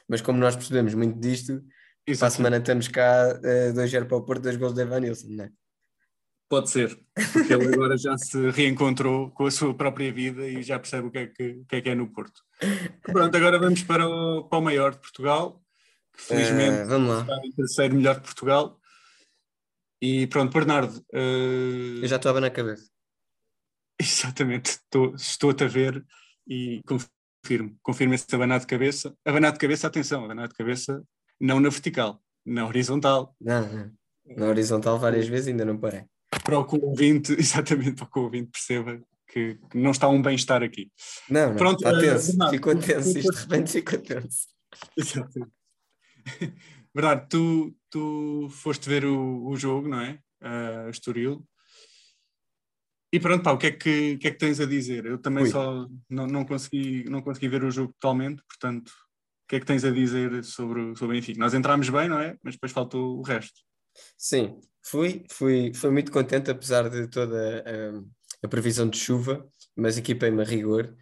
[0.10, 1.64] Mas como nós percebemos muito disto,
[2.08, 2.20] Exato.
[2.20, 5.44] Para a semana estamos cá, uh, 2-0 para o Porto, dois gols de Evanilson, não
[5.44, 5.52] é?
[6.50, 6.98] Pode ser,
[7.34, 11.12] porque ele agora já se reencontrou com a sua própria vida e já percebe o
[11.12, 12.42] que é que, que, é, que é no Porto.
[13.04, 15.62] Pronto, agora vamos para o, para o maior de Portugal,
[16.16, 17.22] que felizmente uh, vamos lá.
[17.24, 18.80] está em terceiro melhor de Portugal.
[20.02, 21.04] E pronto, Bernardo.
[21.14, 22.00] Uh...
[22.02, 22.90] Eu já estava na cabeça.
[24.02, 26.06] Exatamente, estou, estou-te a ver
[26.48, 29.16] e confirmo, confirmo esse abanar de cabeça.
[29.26, 31.04] Abanar de cabeça, atenção, abanar de cabeça
[31.40, 33.36] não na vertical, na horizontal.
[33.40, 33.92] Não, não.
[34.36, 36.04] Na horizontal várias vezes ainda não parei.
[36.44, 40.08] Para o que o ouvinte, exatamente, para que o ouvinte perceba que, que não está
[40.08, 40.92] um bem-estar aqui.
[41.30, 44.48] Não, não, Pronto, está tenso, uh, ficou tenso, isto de repente ficou tenso.
[44.98, 45.52] Exatamente.
[46.94, 50.20] Verdade, tu, tu foste ver o, o jogo, não é?
[50.42, 51.46] Uh, Estoril.
[53.12, 55.06] E pronto, pá, o que é que, que, é que tens a dizer?
[55.06, 55.50] Eu também Ui.
[55.50, 59.66] só não, não, consegui, não consegui ver o jogo totalmente, portanto, o que é que
[59.66, 61.40] tens a dizer sobre, sobre o Benfica?
[61.40, 62.38] Nós entramos bem, não é?
[62.44, 63.62] Mas depois faltou o resto.
[64.18, 69.98] Sim, fui, fui, fui muito contente, apesar de toda a, a previsão de chuva, mas
[69.98, 70.94] equipei-me a rigor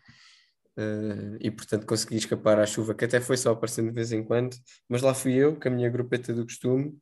[0.78, 4.24] uh, e, portanto, consegui escapar à chuva, que até foi só aparecendo de vez em
[4.24, 4.56] quando.
[4.88, 6.96] Mas lá fui eu, com a minha grupeta do costume,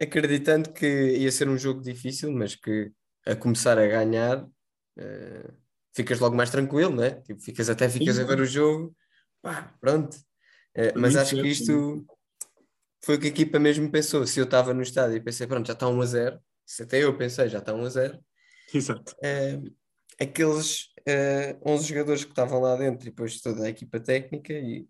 [0.00, 2.90] acreditando que ia ser um jogo difícil, mas que
[3.26, 4.44] a começar a ganhar.
[4.98, 5.52] Uh,
[5.94, 7.10] ficas logo mais tranquilo, não é?
[7.22, 8.94] Tipo, ficas até ficas a ver o jogo,
[9.40, 10.16] pá, pronto,
[10.74, 12.06] é, mas acho que isto
[13.02, 14.26] foi o que a equipa mesmo pensou.
[14.26, 17.02] Se eu estava no estádio e pensei, pronto, já está 1 a 0, se até
[17.02, 18.18] eu pensei, já está 1 a 0.
[18.74, 19.16] Exato.
[19.22, 19.58] É,
[20.20, 24.86] aqueles é, 11 jogadores que estavam lá dentro e depois toda a equipa técnica e,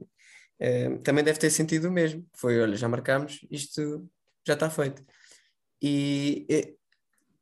[0.58, 2.26] é, também deve ter sentido o mesmo.
[2.34, 4.10] Foi, olha, já marcámos, isto
[4.44, 5.04] já está feito.
[5.80, 6.46] E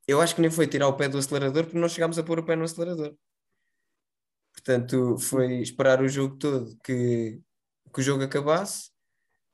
[0.06, 2.38] eu acho que nem foi tirar o pé do acelerador porque nós chegámos a pôr
[2.38, 3.14] o pé no acelerador.
[4.52, 7.40] Portanto, foi esperar o jogo todo que
[7.94, 8.90] que o jogo acabasse.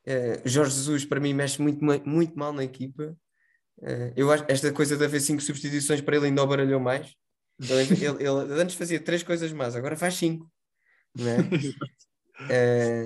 [0.06, 3.16] Uh, Jorge Jesus, para mim, mexe muito, muito mal na equipa.
[3.78, 7.14] Uh, eu acho esta coisa de haver cinco substituições para ele ainda o baralhou mais.
[7.60, 10.50] Então, ele, ele, antes fazia três coisas más, agora faz cinco.
[11.14, 11.38] Não é?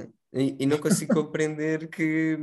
[0.05, 2.39] uh, e, e, não consigo compreender que,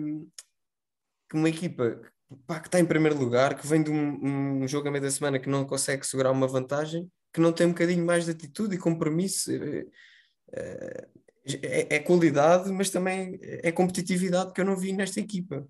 [1.30, 2.02] que uma equipa
[2.48, 5.12] pá, que está em primeiro lugar, que vem de um, um, jogo a meio da
[5.12, 8.76] semana que não consegue segurar uma vantagem, que não tem um bocadinho mais de atitude
[8.76, 9.52] e compromisso.
[9.52, 11.12] Uh,
[11.64, 15.68] é, é, qualidade, mas também é competitividade que eu não vi nesta equipa.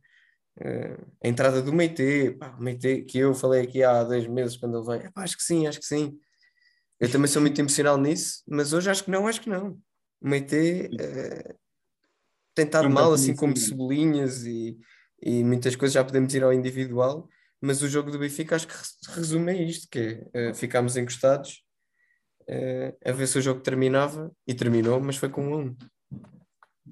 [0.60, 4.78] Uh, a entrada do Meite, pá, Meite que eu falei aqui há dois meses quando
[4.78, 6.17] ele veio, acho que sim, acho que sim.
[7.00, 9.80] Eu também sou muito emocional nisso, mas hoje acho que não, acho que não.
[10.21, 11.56] O Meite uh,
[12.54, 14.78] tem estado mal, assim como Cebolinhas e,
[15.22, 17.30] e muitas coisas, já podemos ir ao individual,
[17.62, 18.74] mas o jogo do Benfica acho que
[19.10, 21.64] resume isto, que é, uh, ficámos encostados
[22.50, 25.76] uh, a ver se o jogo terminava e terminou, mas foi com um.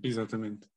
[0.04, 0.68] Exatamente.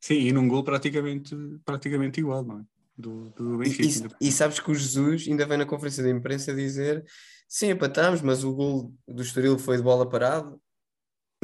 [0.00, 2.64] Sim, e num gol praticamente, praticamente igual, não é?
[2.98, 4.08] Do, do Benfica.
[4.20, 7.04] E, e, sabes que o Jesus ainda vem na conferência de imprensa dizer
[7.46, 10.58] sim, empatamos, mas o gol do Estoril foi de bola parada.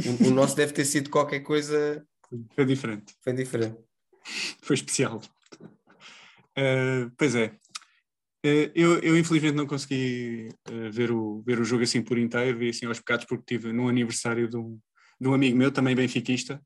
[0.00, 2.04] O, o nosso deve ter sido qualquer coisa.
[2.54, 3.14] Foi diferente.
[3.22, 3.76] Foi diferente.
[4.62, 5.20] Foi especial.
[6.58, 7.56] Uh, pois é.
[8.44, 12.58] Eh, eu, eu, infelizmente não consegui uh, ver, o, ver o jogo assim por inteiro,
[12.58, 14.78] vi assim aos pecados porque tive no aniversário de um,
[15.20, 16.60] de um amigo meu, também benfiquista,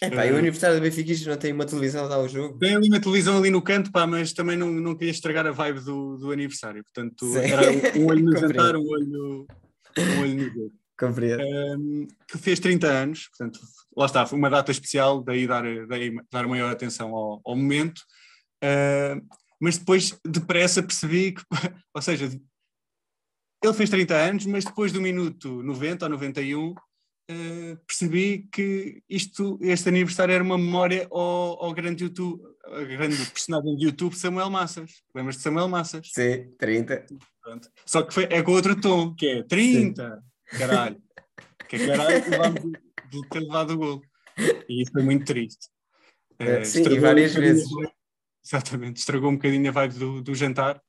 [0.00, 2.58] É pá, e o aniversário do Benfica não tem uma televisão a dar o jogo.
[2.58, 5.52] Tem ali uma televisão ali no canto, pá, mas também não, não queria estragar a
[5.52, 6.84] vibe do, do aniversário.
[6.84, 7.38] Portanto, Sim.
[7.38, 9.46] era um olho no jantar, um olho,
[9.98, 10.72] um olho no jogo.
[10.98, 11.42] Compreendo.
[11.42, 13.60] Um, que fez 30 anos, portanto,
[13.96, 18.02] lá está, foi uma data especial, daí dar, daí dar maior atenção ao, ao momento.
[18.66, 19.24] Uh,
[19.60, 21.42] mas depois, depressa, percebi que,
[21.94, 22.26] ou seja,
[23.62, 26.74] ele fez 30 anos, mas depois do minuto 90 ou 91, uh,
[27.86, 33.76] percebi que isto, este aniversário era uma memória ao, ao grande YouTube, ao grande personagem
[33.76, 35.02] de YouTube, Samuel Massas.
[35.14, 36.10] Lembras de Samuel Massas?
[36.12, 37.06] Sim, 30.
[37.42, 37.70] Pronto.
[37.84, 40.22] Só que foi, é com outro tom, que é 30,
[40.58, 41.00] caralho.
[41.68, 42.62] Que é caralho
[43.10, 44.02] de ter levado o gol.
[44.68, 45.66] E isso foi muito triste.
[46.38, 47.64] Eh, sim, e várias vezes.
[47.64, 47.95] a vibe-
[48.46, 50.80] Exatamente, estragou um bocadinho a vibe do, do jantar.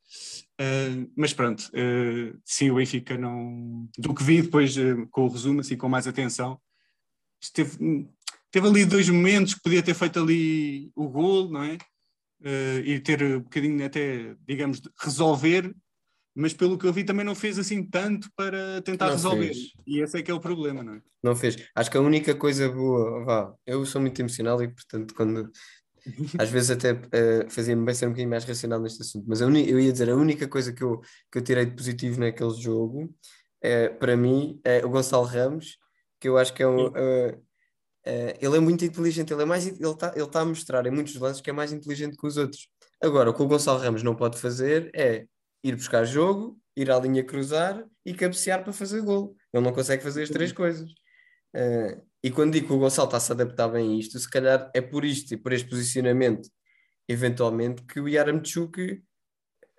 [0.60, 3.89] Eh, mas pronto, eh, sim, o Benfica não.
[3.98, 6.60] Do que vi depois eh, com o resumo, assim, com mais atenção,
[7.41, 8.08] esteve,
[8.52, 11.78] teve ali dois momentos que podia ter feito ali o gol, não é?
[12.86, 15.76] E ter um bocadinho até, digamos, resolver,
[16.36, 19.48] mas pelo que eu vi também não fez assim tanto para tentar Não resolver.
[19.48, 19.58] fez.
[19.88, 21.02] E esse é que é o problema, não é?
[21.24, 21.58] Não fez.
[21.76, 25.52] Acho que a única coisa boa, vá, eu sou muito emocional e, portanto, quando
[26.39, 29.50] às vezes até eh, fazia-me bem ser um bocadinho mais racional neste assunto, mas eu
[29.80, 31.00] ia dizer, a única coisa que eu,
[31.32, 33.13] que eu tirei de positivo naquele jogo,
[33.62, 35.78] eh, para mim, é o Gonçalo Ramos,
[36.20, 36.91] que eu acho que é um.
[38.06, 40.91] eh, ele é muito inteligente, ele é mais, ele está ele tá a mostrar em
[40.91, 42.70] muitos lances que é mais inteligente que os outros.
[43.02, 45.26] Agora, o que o Gonçalo Ramos não pode fazer é
[45.63, 49.36] ir buscar jogo, ir à linha cruzar e cabecear para fazer gol.
[49.54, 50.89] Ele não consegue fazer as três coisas.
[51.54, 54.71] Eh, e quando digo que o Gonçalo está-se a adaptar bem a isto, se calhar
[54.73, 56.49] é por isto e por este posicionamento,
[57.08, 59.01] eventualmente, que o Yaramchuk,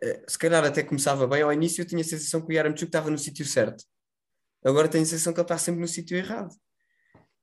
[0.02, 1.42] eh, se calhar até começava bem.
[1.42, 3.84] Ao início eu tinha a sensação que o Yaramchuk estava no sítio certo.
[4.64, 6.54] Agora tenho a sensação que ele está sempre no sítio errado.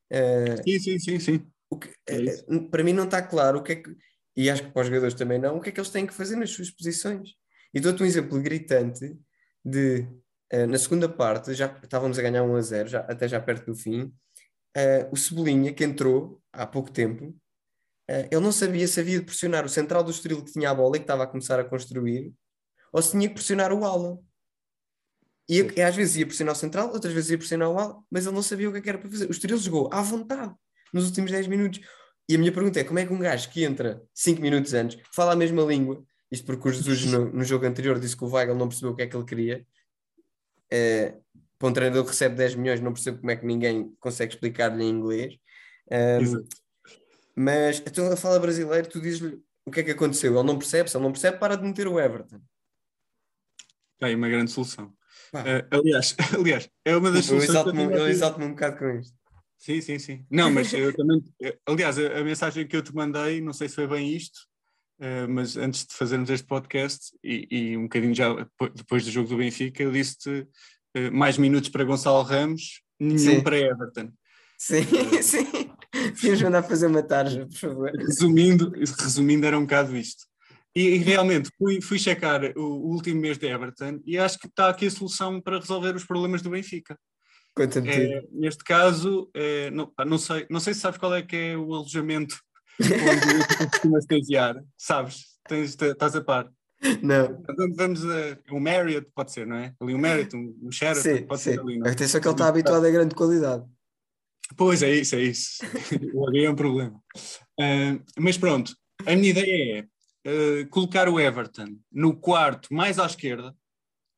[0.10, 1.40] Eh, Sim, sim, sim, sim.
[1.82, 3.96] que- É eh, para mim não está claro o que é que,
[4.36, 6.14] e acho que para os jogadores também não, o que é que eles têm que
[6.14, 7.32] fazer nas suas posições.
[7.74, 9.18] E dou-te um exemplo gritante
[9.64, 10.08] de,
[10.70, 13.76] na segunda parte, já estávamos a ganhar 1 a 0, já, até já perto do
[13.76, 14.14] fim,
[14.76, 17.36] eh, o Cebolinha, que entrou há pouco tempo,
[18.08, 20.76] eh, ele não sabia se havia de pressionar o central do Estoril que tinha a
[20.76, 22.34] bola e que estava a começar a construir,
[22.92, 24.20] ou se tinha que pressionar o Alan.
[25.48, 28.26] E, e às vezes ia pressionar o central, outras vezes ia pressionar o Alan, mas
[28.26, 29.28] ele não sabia o que é que era para fazer.
[29.28, 30.54] O Estoril jogou à vontade
[30.94, 31.80] nos últimos 10 minutos.
[32.28, 35.00] E a minha pergunta é: como é que um gajo que entra 5 minutos antes,
[35.14, 38.30] fala a mesma língua, isto porque o Jesus no, no jogo anterior disse que o
[38.30, 39.66] Weigl não percebeu o que é que ele queria,
[40.72, 41.16] eh,
[41.58, 44.84] para um treinador que recebe 10 milhões, não percebo como é que ninguém consegue explicar-lhe
[44.84, 45.38] em inglês.
[46.22, 46.48] Exato.
[47.36, 50.34] mas então ele fala brasileiro, tu dizes-lhe o que é que aconteceu.
[50.34, 52.40] Ele não percebe, se ele não percebe, para de meter o Everton.
[54.02, 54.94] É uma grande solução.
[55.34, 57.72] Eh, aliás, aliás, é uma das Eu soluções.
[57.72, 59.16] que eu exalto-me um bocado com isto.
[59.58, 60.26] Sim, sim, sim.
[60.30, 61.24] Não, mas eu também.
[61.42, 64.40] eh, Aliás, a, a mensagem que eu te mandei, não sei se foi bem isto,
[65.00, 69.12] eh, mas antes de fazermos este podcast e, e um bocadinho já depo- depois do
[69.12, 70.48] jogo do Benfica, eu disse-te
[71.12, 73.42] mais minutos para Gonçalo Ramos, nenhum Sim.
[73.42, 74.12] para Everton.
[74.58, 74.84] Sim,
[75.22, 75.72] sim.
[75.92, 77.92] Devíamos mandar fazer uma tarja, por favor.
[77.92, 80.26] Resumindo, resumindo, era um bocado isto.
[80.76, 84.48] E, e realmente fui, fui checar o, o último mês de Everton e acho que
[84.48, 86.98] está aqui a solução para resolver os problemas do Benfica.
[87.56, 87.90] Conta-me.
[87.90, 91.58] É, neste caso, é, não, não, sei, não sei se sabes qual é que é
[91.58, 92.36] o alojamento
[92.82, 94.62] onde tu costumas estagiar.
[94.78, 95.24] Sabes?
[95.48, 96.52] Tens, estás a par.
[97.02, 97.44] Não.
[97.76, 99.74] Vamos, a, um Marriott, pode ser, não é?
[99.80, 101.52] Ali um Marriott, um, um Sheraton, Sim, pode sim.
[101.52, 101.92] ser ali, não é?
[101.92, 103.64] Atenção que ele está habituado a grande qualidade.
[104.56, 105.64] Pois é isso, é isso.
[106.14, 107.02] o H é um problema.
[107.60, 109.88] Ah, mas pronto, a minha ideia
[110.24, 113.56] é ah, colocar o Everton no quarto mais à esquerda,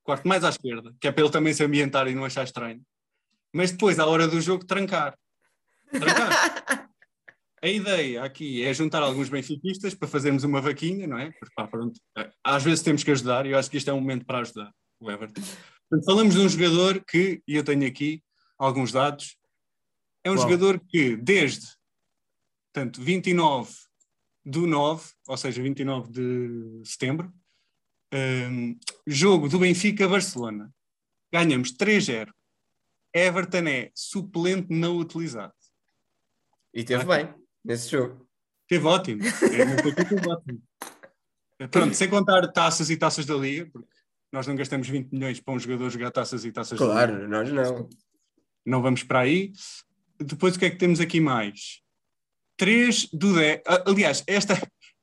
[0.02, 2.82] quarto mais à esquerda, que é para ele também se ambientar e não achar estranho,
[3.52, 5.16] mas depois, à hora do jogo, trancar.
[5.90, 6.84] Trancar.
[7.62, 11.30] A ideia aqui é juntar alguns benfiquistas para fazermos uma vaquinha, não é?
[11.32, 12.00] Porque, pá, pronto,
[12.44, 14.72] às vezes temos que ajudar e eu acho que este é um momento para ajudar
[15.00, 15.40] o Everton.
[15.40, 18.22] Portanto, falamos de um jogador que, e eu tenho aqui
[18.56, 19.36] alguns dados,
[20.22, 20.42] é um Uau.
[20.42, 21.66] jogador que desde
[22.72, 23.72] portanto, 29
[24.44, 27.32] do 9, ou seja, 29 de setembro,
[28.12, 30.72] hum, jogo do Benfica-Barcelona,
[31.32, 32.32] ganhamos 3-0.
[33.12, 35.54] Everton é suplente não utilizado.
[36.72, 37.34] E teve bem
[37.68, 38.26] nesse jogo.
[38.66, 39.22] Teve ótimo.
[39.24, 40.62] É, teve ótimo.
[41.70, 43.88] Pronto, sem contar taças e taças da Liga, porque
[44.32, 46.96] nós não gastamos 20 milhões para um jogador jogar taças e taças da Liga.
[46.96, 47.88] Claro, nós não.
[48.64, 49.52] Não vamos para aí.
[50.18, 51.82] Depois o que é que temos aqui mais?
[52.56, 53.62] 3 do 10.
[53.66, 54.54] Ah, Aliás, esta,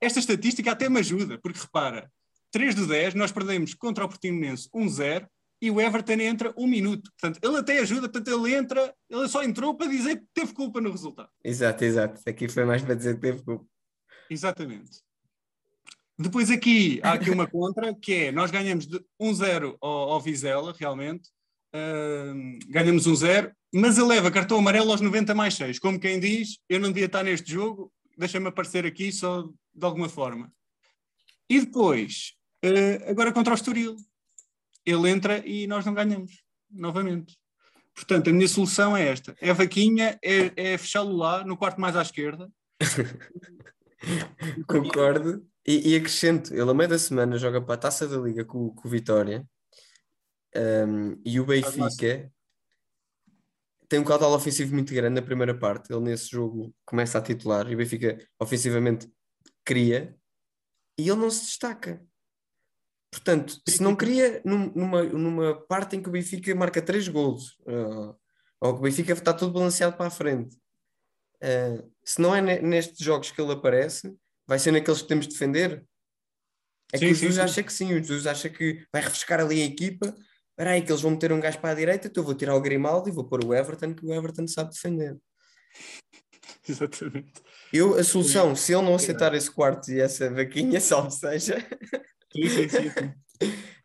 [0.02, 2.12] esta estatística até me ajuda, porque repara,
[2.52, 5.28] 3 do 10 nós perdemos contra o Portimonense 1-0
[5.66, 7.12] e o Everton entra um minuto.
[7.20, 10.80] Portanto, ele até ajuda, portanto, ele entra, ele só entrou para dizer que teve culpa
[10.80, 11.30] no resultado.
[11.44, 12.22] Exato, exato.
[12.28, 13.66] Aqui foi mais para dizer que teve culpa.
[14.30, 15.02] Exatamente.
[16.20, 20.72] Depois aqui há aqui uma contra, que é nós ganhamos de 1-0 ao, ao Vizela,
[20.78, 21.32] realmente.
[21.74, 25.80] Ahm, ganhamos 1-0, mas ele leva cartão amarelo aos 90 mais 6.
[25.80, 30.08] Como quem diz, eu não devia estar neste jogo, deixa-me aparecer aqui só de alguma
[30.08, 30.54] forma.
[31.50, 33.96] E depois, eh, agora contra o Estoril.
[34.86, 37.38] Ele entra e nós não ganhamos, novamente.
[37.94, 39.36] Portanto, a minha solução é esta.
[39.40, 42.50] É a vaquinha, é, é fechá-lo lá, no quarto mais à esquerda.
[44.68, 45.46] Concordo.
[45.66, 48.70] E, e acrescento, ele a meio da semana joga para a Taça da Liga com,
[48.70, 49.48] com o Vitória
[50.56, 52.32] Um, e o Benfica
[53.90, 55.92] tem um caudal ofensivo muito grande na primeira parte.
[55.92, 59.12] Ele nesse jogo começa a titular e o Benfica ofensivamente
[59.66, 60.18] cria
[60.98, 62.02] e ele não se destaca.
[63.16, 67.52] Portanto, se não cria num- numa, numa parte em que o Benfica marca três golos,
[67.62, 68.14] uh,
[68.60, 70.58] ou que o Benfica está todo balanceado para a frente,
[71.42, 74.14] uh, se não é ne- nestes jogos que ele aparece,
[74.46, 75.86] vai ser naqueles que temos de defender.
[76.92, 79.40] É que Sim, o sim, Jesus acha que sim, o Jesus acha que vai refrescar
[79.40, 80.14] ali a equipa.
[80.52, 82.54] Espera aí, que eles vão meter um gajo para a direita, então eu vou tirar
[82.56, 85.18] o Grimaldo e vou pôr o Everton, que o Everton sabe defender.
[86.68, 87.32] Exatamente.
[87.72, 91.66] Eu, a solução, se ele não aceitar esse quarto e essa vaquinha, salve seja,
[92.36, 93.14] Sim, sim, sim,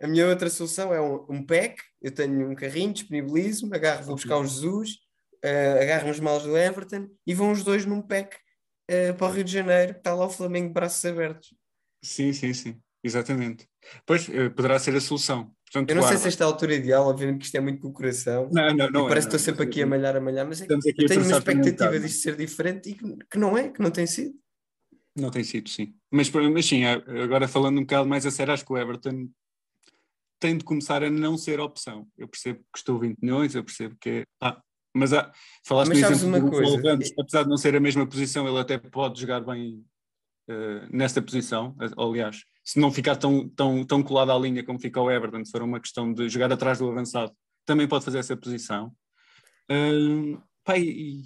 [0.02, 4.16] a minha outra solução é um, um pack, eu tenho um carrinho, disponibilizo-me, agarro, vou
[4.16, 4.98] buscar o Jesus,
[5.42, 8.36] eh, agarro nos maus do Everton e vão os dois num pack
[8.88, 11.54] eh, para o Rio de Janeiro, que está lá o Flamengo de braços abertos.
[12.02, 12.80] Sim, sim, sim.
[13.02, 13.66] Exatamente.
[14.06, 15.52] Pois, eh, poderá ser a solução.
[15.64, 16.22] Portanto, Eu não sei guarda.
[16.22, 18.48] se esta é a altura ideal, obviamente que isto é muito com o coração.
[18.52, 19.06] Não, não, e não.
[19.06, 19.38] é, parece que não.
[19.38, 22.00] estou sempre aqui a malhar, a malhar, mas é eu tenho uma um expectativa bocado.
[22.00, 24.34] disto ser diferente e que, que não é, que não tem sido.
[25.16, 25.94] Não tem sido, sim.
[26.10, 29.28] Mas, mas sim, agora falando um bocado mais a sério, acho que o Everton
[30.38, 32.08] tem de começar a não ser opção.
[32.16, 34.24] Eu percebo que custou 20 milhões, eu percebo que é.
[34.40, 34.60] Ah,
[34.94, 35.30] mas há,
[35.64, 37.12] falaste Mas sabes exemplo uma coisa?
[37.18, 39.84] Apesar de não ser a mesma posição, ele até pode jogar bem
[40.48, 41.76] eh, nesta posição.
[41.96, 45.52] Aliás, se não ficar tão, tão, tão colado à linha como fica o Everton, se
[45.52, 47.32] for uma questão de jogar atrás do avançado,
[47.64, 48.92] também pode fazer essa posição.
[49.68, 51.22] Ah, pá, e,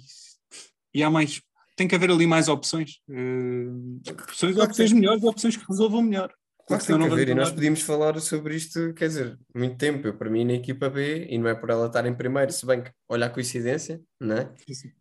[0.93, 1.41] e há mais.
[1.75, 2.99] Tem que haver ali mais opções.
[3.09, 6.33] Eh, opções, Claro opções melhores, opções que resolvam melhor.
[6.67, 10.07] Claro que tem que haver, e nós podíamos falar sobre isto, quer dizer, muito tempo.
[10.07, 12.65] Eu, para mim, na equipa B, e não é por ela estar em primeiro, se
[12.65, 14.51] bem que, olha a coincidência, não é?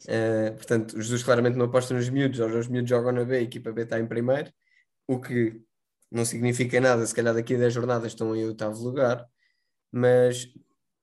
[0.06, 3.40] Eh, portanto, os Jesus claramente não apostam nos miúdos, os miúdos jogam na B, a
[3.40, 4.52] equipa B está em primeiro,
[5.08, 5.58] o que
[6.12, 9.24] não significa nada, se calhar daqui a 10 jornadas estão em oitavo lugar,
[9.90, 10.46] mas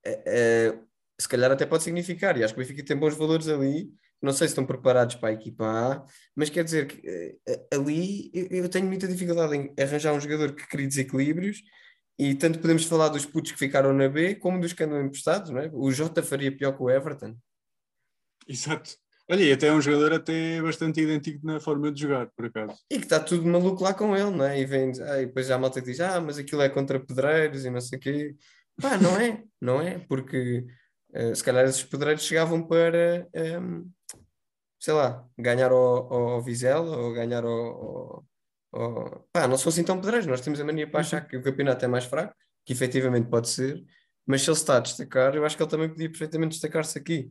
[0.05, 0.79] eh, eh,
[1.19, 4.31] se calhar até pode significar, e acho que o Benfica tem bons valores ali, não
[4.31, 6.05] sei se estão preparados para a equipa A,
[6.35, 10.53] mas quer dizer que eh, eh, ali eu, tenho muita dificuldade em arranjar um jogador
[10.53, 11.61] que crie desequilíbrios,
[12.19, 15.49] e tanto podemos falar dos putos que ficaram na B, como dos que andam emprestados,
[15.49, 15.71] não é?
[15.73, 17.35] O Jota faria pior que o Everton.
[18.47, 18.91] Exato.
[19.29, 22.77] Olha, e até é um jogador até bastante idêntico na forma de jogar, por acaso.
[22.91, 24.59] E que está tudo maluco lá com ele, não é?
[24.59, 27.65] E, vem, ah, e depois já a malta diz, ah, mas aquilo é contra pedreiros
[27.65, 28.35] e não sei o quê.
[28.79, 30.65] Pá, não é, não é, porque
[31.13, 33.83] eh, se calhar esses pedreiros chegavam para, ehm,
[34.81, 38.25] sei lá, ganhar ao, ao Vizela ou ganhar ao, ao-
[38.73, 41.43] ao- Pá, não se fossem tão pedreiros, nós temos a mania para achar que o
[41.43, 42.33] campeonato é mais fraco,
[42.65, 43.81] que efetivamente pode ser,
[44.25, 47.29] mas se ele está a destacar, eu acho que ele também podia perfeitamente destacar-se aqui.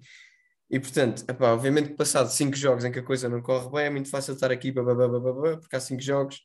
[0.71, 3.87] E portanto, epá, obviamente que passado cinco jogos em que a coisa não corre bem,
[3.87, 4.95] é muito fácil estar aqui, babá,
[5.59, 6.41] porque há cinco jogos.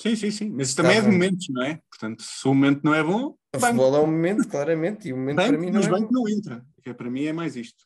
[0.00, 0.50] Sim, sim, sim.
[0.50, 1.78] Mas isso também é de momentos, não é?
[1.88, 5.16] Portanto, se o momento não é bom, O futebol é um momento, claramente, e o
[5.16, 6.20] momento para mim não mas é banco bom.
[6.20, 6.64] não entra.
[6.82, 7.84] Que é, para mim é mais isto.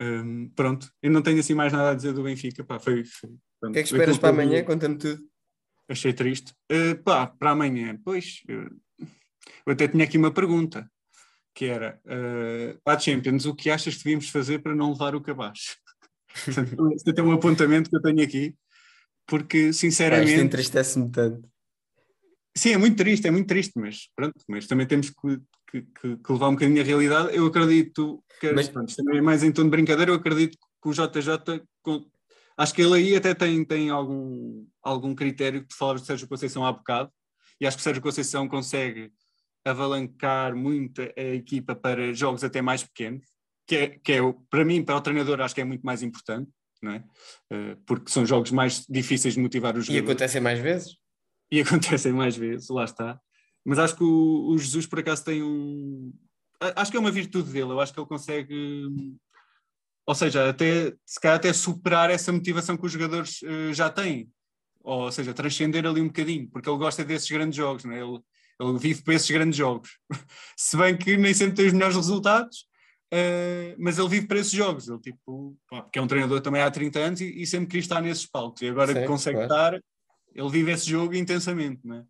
[0.00, 2.62] Hum, pronto, eu não tenho assim mais nada a dizer do Benfica.
[2.64, 3.30] Pá, foi, foi-
[3.62, 4.62] O que é que esperas para amanhã?
[4.64, 5.22] Conta-me tudo.
[5.88, 6.52] Achei triste.
[6.70, 10.90] Uh, pá, para amanhã, pois, eu, eu até tinha aqui uma pergunta,
[11.54, 15.14] que era, uh, para a Champions, o que achas que devíamos fazer para não levar
[15.14, 15.76] o cabaz?
[16.44, 18.54] Portanto, Este é um apontamento que eu tenho aqui,
[19.26, 21.48] porque, Pá, isto sinceramente, entristece-me tanto.
[22.56, 25.38] Sim, é muito triste, é muito triste, mas pronto, mas também temos que,
[25.70, 27.36] que- que- que levar um bocadinho a realidade.
[27.36, 30.88] Eu acredito, que, Mas- pronto, também é mais em tom de brincadeira, eu acredito que
[30.88, 32.06] o JJ, com-
[32.56, 36.28] acho que ele aí até tem, tem algum, algum critério que tu falavas de Sérgio
[36.28, 37.10] Conceição há bocado,
[37.60, 39.10] e acho que Sérgio Conceição consegue
[39.64, 43.24] avalancar muito a equipa para jogos até mais pequenos,
[43.66, 46.48] que é, que é para mim, para o treinador, acho que é muito mais importante,
[46.80, 47.04] não é?
[47.50, 50.96] Eh, porque são jogos mais difíceis de motivar os E jogadores acontecem mais vezes?
[51.52, 53.20] e acontecem mais vezes, lá está.
[53.64, 56.12] Mas acho que o, o Jesus, por acaso, tem um.
[56.60, 59.16] Acho que é uma virtude dele, eu acho que ele consegue.
[60.06, 64.30] Ou seja, até, se calhar até superar essa motivação que os jogadores eh, já têm.
[64.84, 68.00] Ou seja, transcender ali um bocadinho, porque ele gosta desses grandes jogos, não é?
[68.00, 68.20] Ele,
[68.60, 69.98] Ele vive para esses grandes jogos.
[70.56, 72.68] Se bem que nem sempre tem os melhores resultados,
[73.12, 74.88] uh, mas ele vive para esses jogos.
[74.88, 77.84] Ele, tipo, pá, porque é um treinador também há 30 anos e, e sempre quis
[77.84, 78.62] estar nesses palcos.
[78.62, 79.76] E agora Sim, que consegue claro.
[79.76, 79.84] estar,
[80.36, 82.04] ele vive esse jogo intensamente, não é?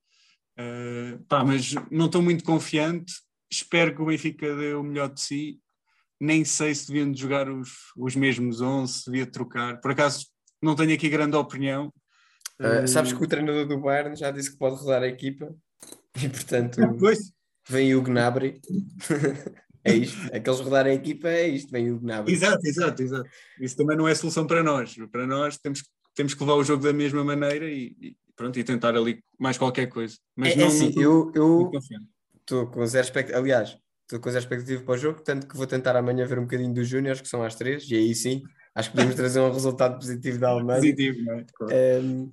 [0.58, 3.14] Uh, pá, mas não estou muito confiante.
[3.50, 5.60] Espero que o Benfica dê o melhor de si.
[6.20, 9.80] Nem sei se deviam de jogar os, os mesmos 11, se devia trocar.
[9.80, 10.26] Por acaso,
[10.62, 11.92] não tenho aqui grande opinião.
[12.58, 15.54] Uh, sabes que o treinador do Bayern já disse que pode rodar a equipa
[16.22, 17.30] e portanto Pois,
[17.68, 18.60] vem o Gnabry.
[19.84, 20.34] é isto.
[20.34, 22.32] Aqueles rodarem a equipa é isto, vem o Gnabry.
[22.32, 23.28] Exato, exato, exato.
[23.60, 24.96] Isso também não é solução para nós.
[25.12, 25.82] Para nós temos,
[26.16, 29.56] temos que levar o jogo da mesma maneira e, e pronto, e tentar ali mais
[29.56, 30.16] qualquer coisa.
[30.34, 31.70] Mas É, é não, assim, não- eu,
[32.40, 33.38] estou com zero expectativa.
[33.38, 36.42] Aliás, estou com zero expectativa para o jogo, tanto que vou tentar amanhã ver um
[36.42, 38.42] bocadinho dos Júniors, que são às três, e aí sim,
[38.74, 40.80] acho que podemos trazer um resultado positivo da Alemanha.
[40.80, 41.44] Positivo, não é?
[41.54, 41.74] Claro.
[42.02, 42.32] Um,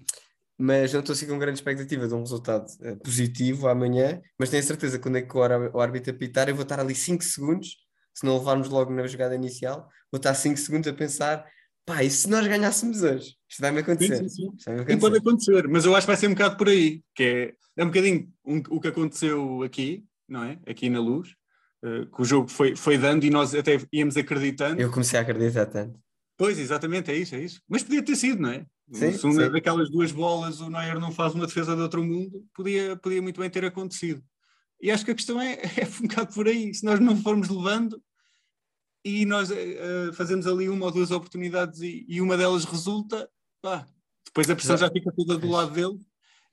[0.58, 4.64] mas não estou assim com grande expectativa de um resultado eh, positivo amanhã, mas tenho
[4.64, 7.78] a certeza que quando é que o árbitro apitar, eu vou estar ali 5 segundos,
[8.14, 11.44] se não levarmos logo na jogada inicial, vou estar 5 segundos a pensar,
[11.86, 13.36] pá, e se nós ganhássemos hoje?
[13.50, 14.18] Isto vai-me acontecer.
[14.18, 14.52] Sim, sim, sim.
[14.58, 15.52] Isto vai-me E pode acontecer.
[15.52, 17.88] acontecer, mas eu acho que vai ser um bocado por aí, que é, é um
[17.88, 20.60] bocadinho um- o que aconteceu aqui, não é?
[20.68, 21.30] Aqui na luz,
[21.84, 24.82] eh, que o jogo foi, foi dando e nós até íamos acreditando.
[24.82, 26.00] Eu comecei a acreditar tanto.
[26.38, 27.62] Pois, exatamente, é isso, é isso.
[27.70, 28.66] Mas podia ter sido, não é?
[28.92, 32.44] Sim, Se uma daquelas duas bolas o Neuer não faz uma defesa de outro mundo,
[32.54, 34.22] podia, podia muito bem ter acontecido.
[34.82, 36.74] E acho que a questão é, é um bocado por aí.
[36.74, 38.02] Se nós não formos levando
[39.04, 43.30] e nós eh, fazemos ali uma ou duas oportunidades e, e uma delas resulta,
[43.62, 43.86] pá,
[44.26, 46.00] depois a pressão já fica toda do lado dele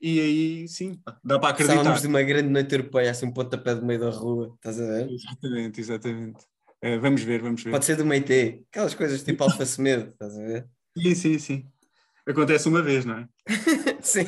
[0.00, 1.74] e aí sim, pá, dá para acreditar.
[1.74, 4.86] Precisávamos de uma grande noite europeia, assim um pontapé do meio da rua, estás a
[4.86, 5.10] ver?
[5.10, 6.44] Exatamente, exatamente.
[6.82, 7.70] Eh, vamos ver, vamos ver.
[7.70, 10.66] Pode ser do meio T, aquelas coisas tipo Alfa Semedo, estás a ver?
[10.96, 11.66] Sim, sim, sim.
[12.26, 13.28] Acontece uma vez, não é?
[14.02, 14.24] Sim.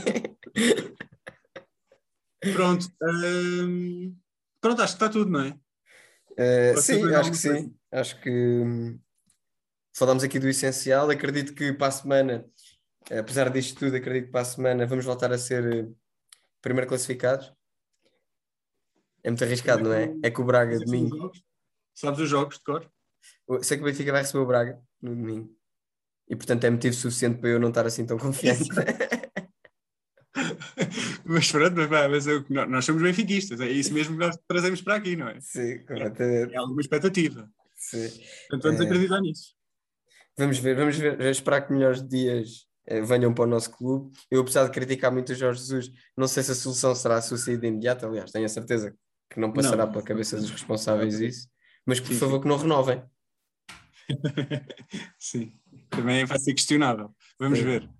[2.52, 2.86] Pronto.
[3.02, 4.16] hum,
[4.60, 5.50] pronto, acho que está tudo, não é?
[6.32, 7.74] Uh, sim, acho que alguma sim.
[7.92, 8.98] Acho que hum,
[9.94, 11.10] falamos aqui do essencial.
[11.10, 12.44] Acredito que para a semana,
[13.10, 15.88] eh, apesar disto tudo, acredito que para a semana vamos voltar a ser eh,
[16.62, 17.52] primeiro classificados.
[19.22, 20.12] É muito arriscado, não é?
[20.22, 21.30] É que o Braga Sabes domingo.
[21.94, 22.90] Sabes os jogos de cor?
[23.62, 25.54] Sei que o Benfica vai receber o Braga no domingo.
[26.28, 28.68] E portanto é motivo suficiente para eu não estar assim tão confiante.
[31.26, 34.96] mas pronto, mas, mas eu- nós somos benfiquistas, é isso mesmo que nós trazemos para
[34.96, 35.38] aqui, não é?
[35.40, 36.54] sim, completamente.
[36.54, 37.50] É alguma expectativa.
[37.90, 38.84] Portanto, vamos É.
[38.84, 39.54] acreditar nisso.
[40.38, 44.16] Vamos ver, vamos ver, vamos esperar que melhores dias eh, venham para o nosso clube.
[44.30, 47.22] Eu, apesar de criticar muito o Jorge Jesus, não sei se a solução será a
[47.22, 48.96] sua saída imediata, aliás, tenho a certeza
[49.30, 49.92] que não passará Não.
[49.92, 51.48] pela cabeça dos responsáveis isso,
[51.86, 52.42] mas por Sim, favor sim.
[52.42, 53.02] que não renovem.
[55.18, 55.52] Sim,
[55.90, 57.14] também vai ser questionável.
[57.38, 57.64] Vamos Sim.
[57.64, 57.90] ver.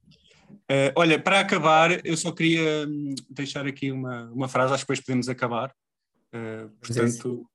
[0.69, 4.93] Eh, olha, para acabar, eu só queria hum, deixar aqui uma, uma frase, acho que
[4.93, 5.75] depois podemos acabar.
[6.33, 7.47] Eh, portanto,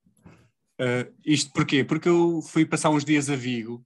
[0.78, 1.84] eh, isto porquê?
[1.84, 3.84] Porque eu fui passar uns dias a Vigo,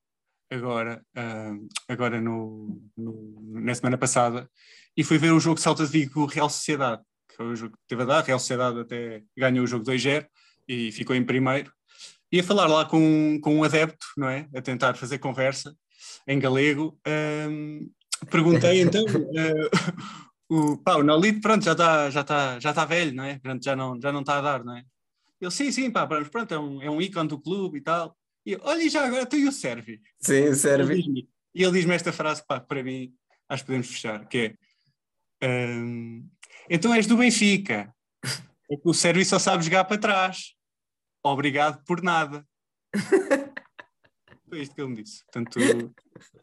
[0.51, 1.53] agora, ah,
[1.88, 4.49] agora no, no- na semana passada,
[4.97, 7.82] e fui ver o jogo Salta de Vigo Real Sociedade, que foi o jogo que
[7.88, 8.18] teve a dar.
[8.18, 10.26] A Real Sociedade até ganhou o jogo 2-0
[10.68, 11.72] e ficou em primeiro.
[12.30, 14.49] Ia falar lá com, com um adepto, não é?
[14.55, 15.74] A tentar fazer conversa
[16.26, 16.99] em galego.
[18.30, 20.03] Perguntei então, ah,
[20.49, 23.38] o, pá, o Nolito, pronto, já está já tá, já tá velho, não é?
[23.38, 24.84] Pronto, já não já não está a dar, não é?
[25.43, 28.16] Ele, sim, sim, pá, pronto, é um, é um ícone do clube e tal.
[28.47, 30.01] E eu, olha, e já agora tu e o Sérvio?
[30.20, 31.28] Sim, Ele serve.
[31.55, 33.12] E ele diz-me esta frase, pá, para mim,
[33.49, 34.57] acho que podemos fechar, que
[35.40, 36.24] é ahm,
[36.70, 37.95] então és do Benfica.
[38.70, 40.55] É que o Sérvio só sabe jogar para trás.
[41.22, 42.47] Obrigado por nada.
[44.49, 45.24] Foi isto que ele me disse.
[45.24, 45.59] Portanto,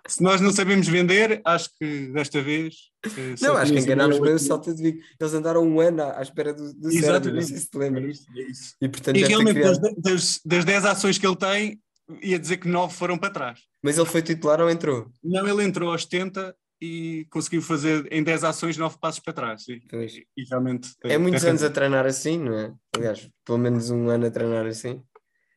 [0.08, 2.76] se nós não sabemos vender, acho que desta vez.
[3.06, 4.40] eh, Não, acho que enganámos bem o.
[4.40, 5.00] Salta de Vigo.
[5.20, 7.02] Eles andaram um ano à à espera do, do Sérvio,
[7.34, 7.46] não Exatamente.
[7.48, 8.18] sei se te É lembras.
[8.18, 8.76] isso, é isso.
[8.82, 9.96] E portanto E realmente, das, criado.
[10.02, 11.82] das, das 10 ações que ele tem,
[12.22, 13.60] ia dizer que 9 foram para trás.
[13.84, 15.12] Mas ele foi titular ou entrou?
[15.24, 19.68] Não, ele entrou aos 70 e conseguiu fazer em 10 ações 9 passos para trás.
[19.68, 20.14] E, Pois.
[20.16, 20.90] e realmente.
[21.04, 22.74] É muitos tem anos a treinar assim, não é?
[22.96, 25.02] Aliás, pelo menos um ano a treinar assim.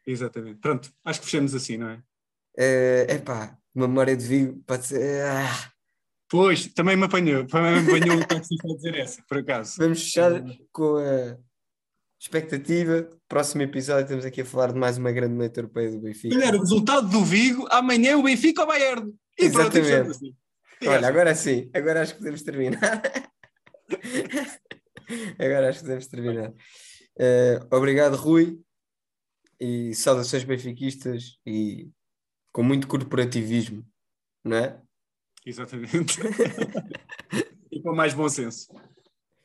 [0.07, 0.59] Exatamente.
[0.61, 2.03] Pronto, acho que fechamos assim, não é?
[2.57, 5.23] É pá, uma memória de Vigo pode ser.
[5.25, 5.73] ah,
[6.33, 7.47] Pois, também me apanhou.
[7.47, 9.75] Também me apanhou o taxista a dizer essa, por acaso.
[9.77, 10.43] Vamos fechar
[10.73, 11.37] com a
[12.19, 13.07] expectativa.
[13.29, 16.35] Próximo episódio estamos aqui a falar de mais uma grande noite europeia do Benfica.
[16.35, 19.13] Olha, o resultado do Vigo, amanhã o Benfica ou o Bayern.
[19.39, 20.11] E Exatamente.
[20.11, 20.35] assim.
[20.85, 21.09] Olha, essa.
[21.09, 23.03] agora sim, agora acho que podemos terminar.
[25.39, 26.53] agora acho que podemos terminar.
[27.19, 28.59] Eh, obrigado, Rui,
[29.61, 31.91] e saudações benfiquistas e
[32.53, 33.85] com muito corporativismo,
[34.45, 34.81] não é?
[35.45, 36.21] Exatamente.
[37.73, 38.69] e com mais bom senso.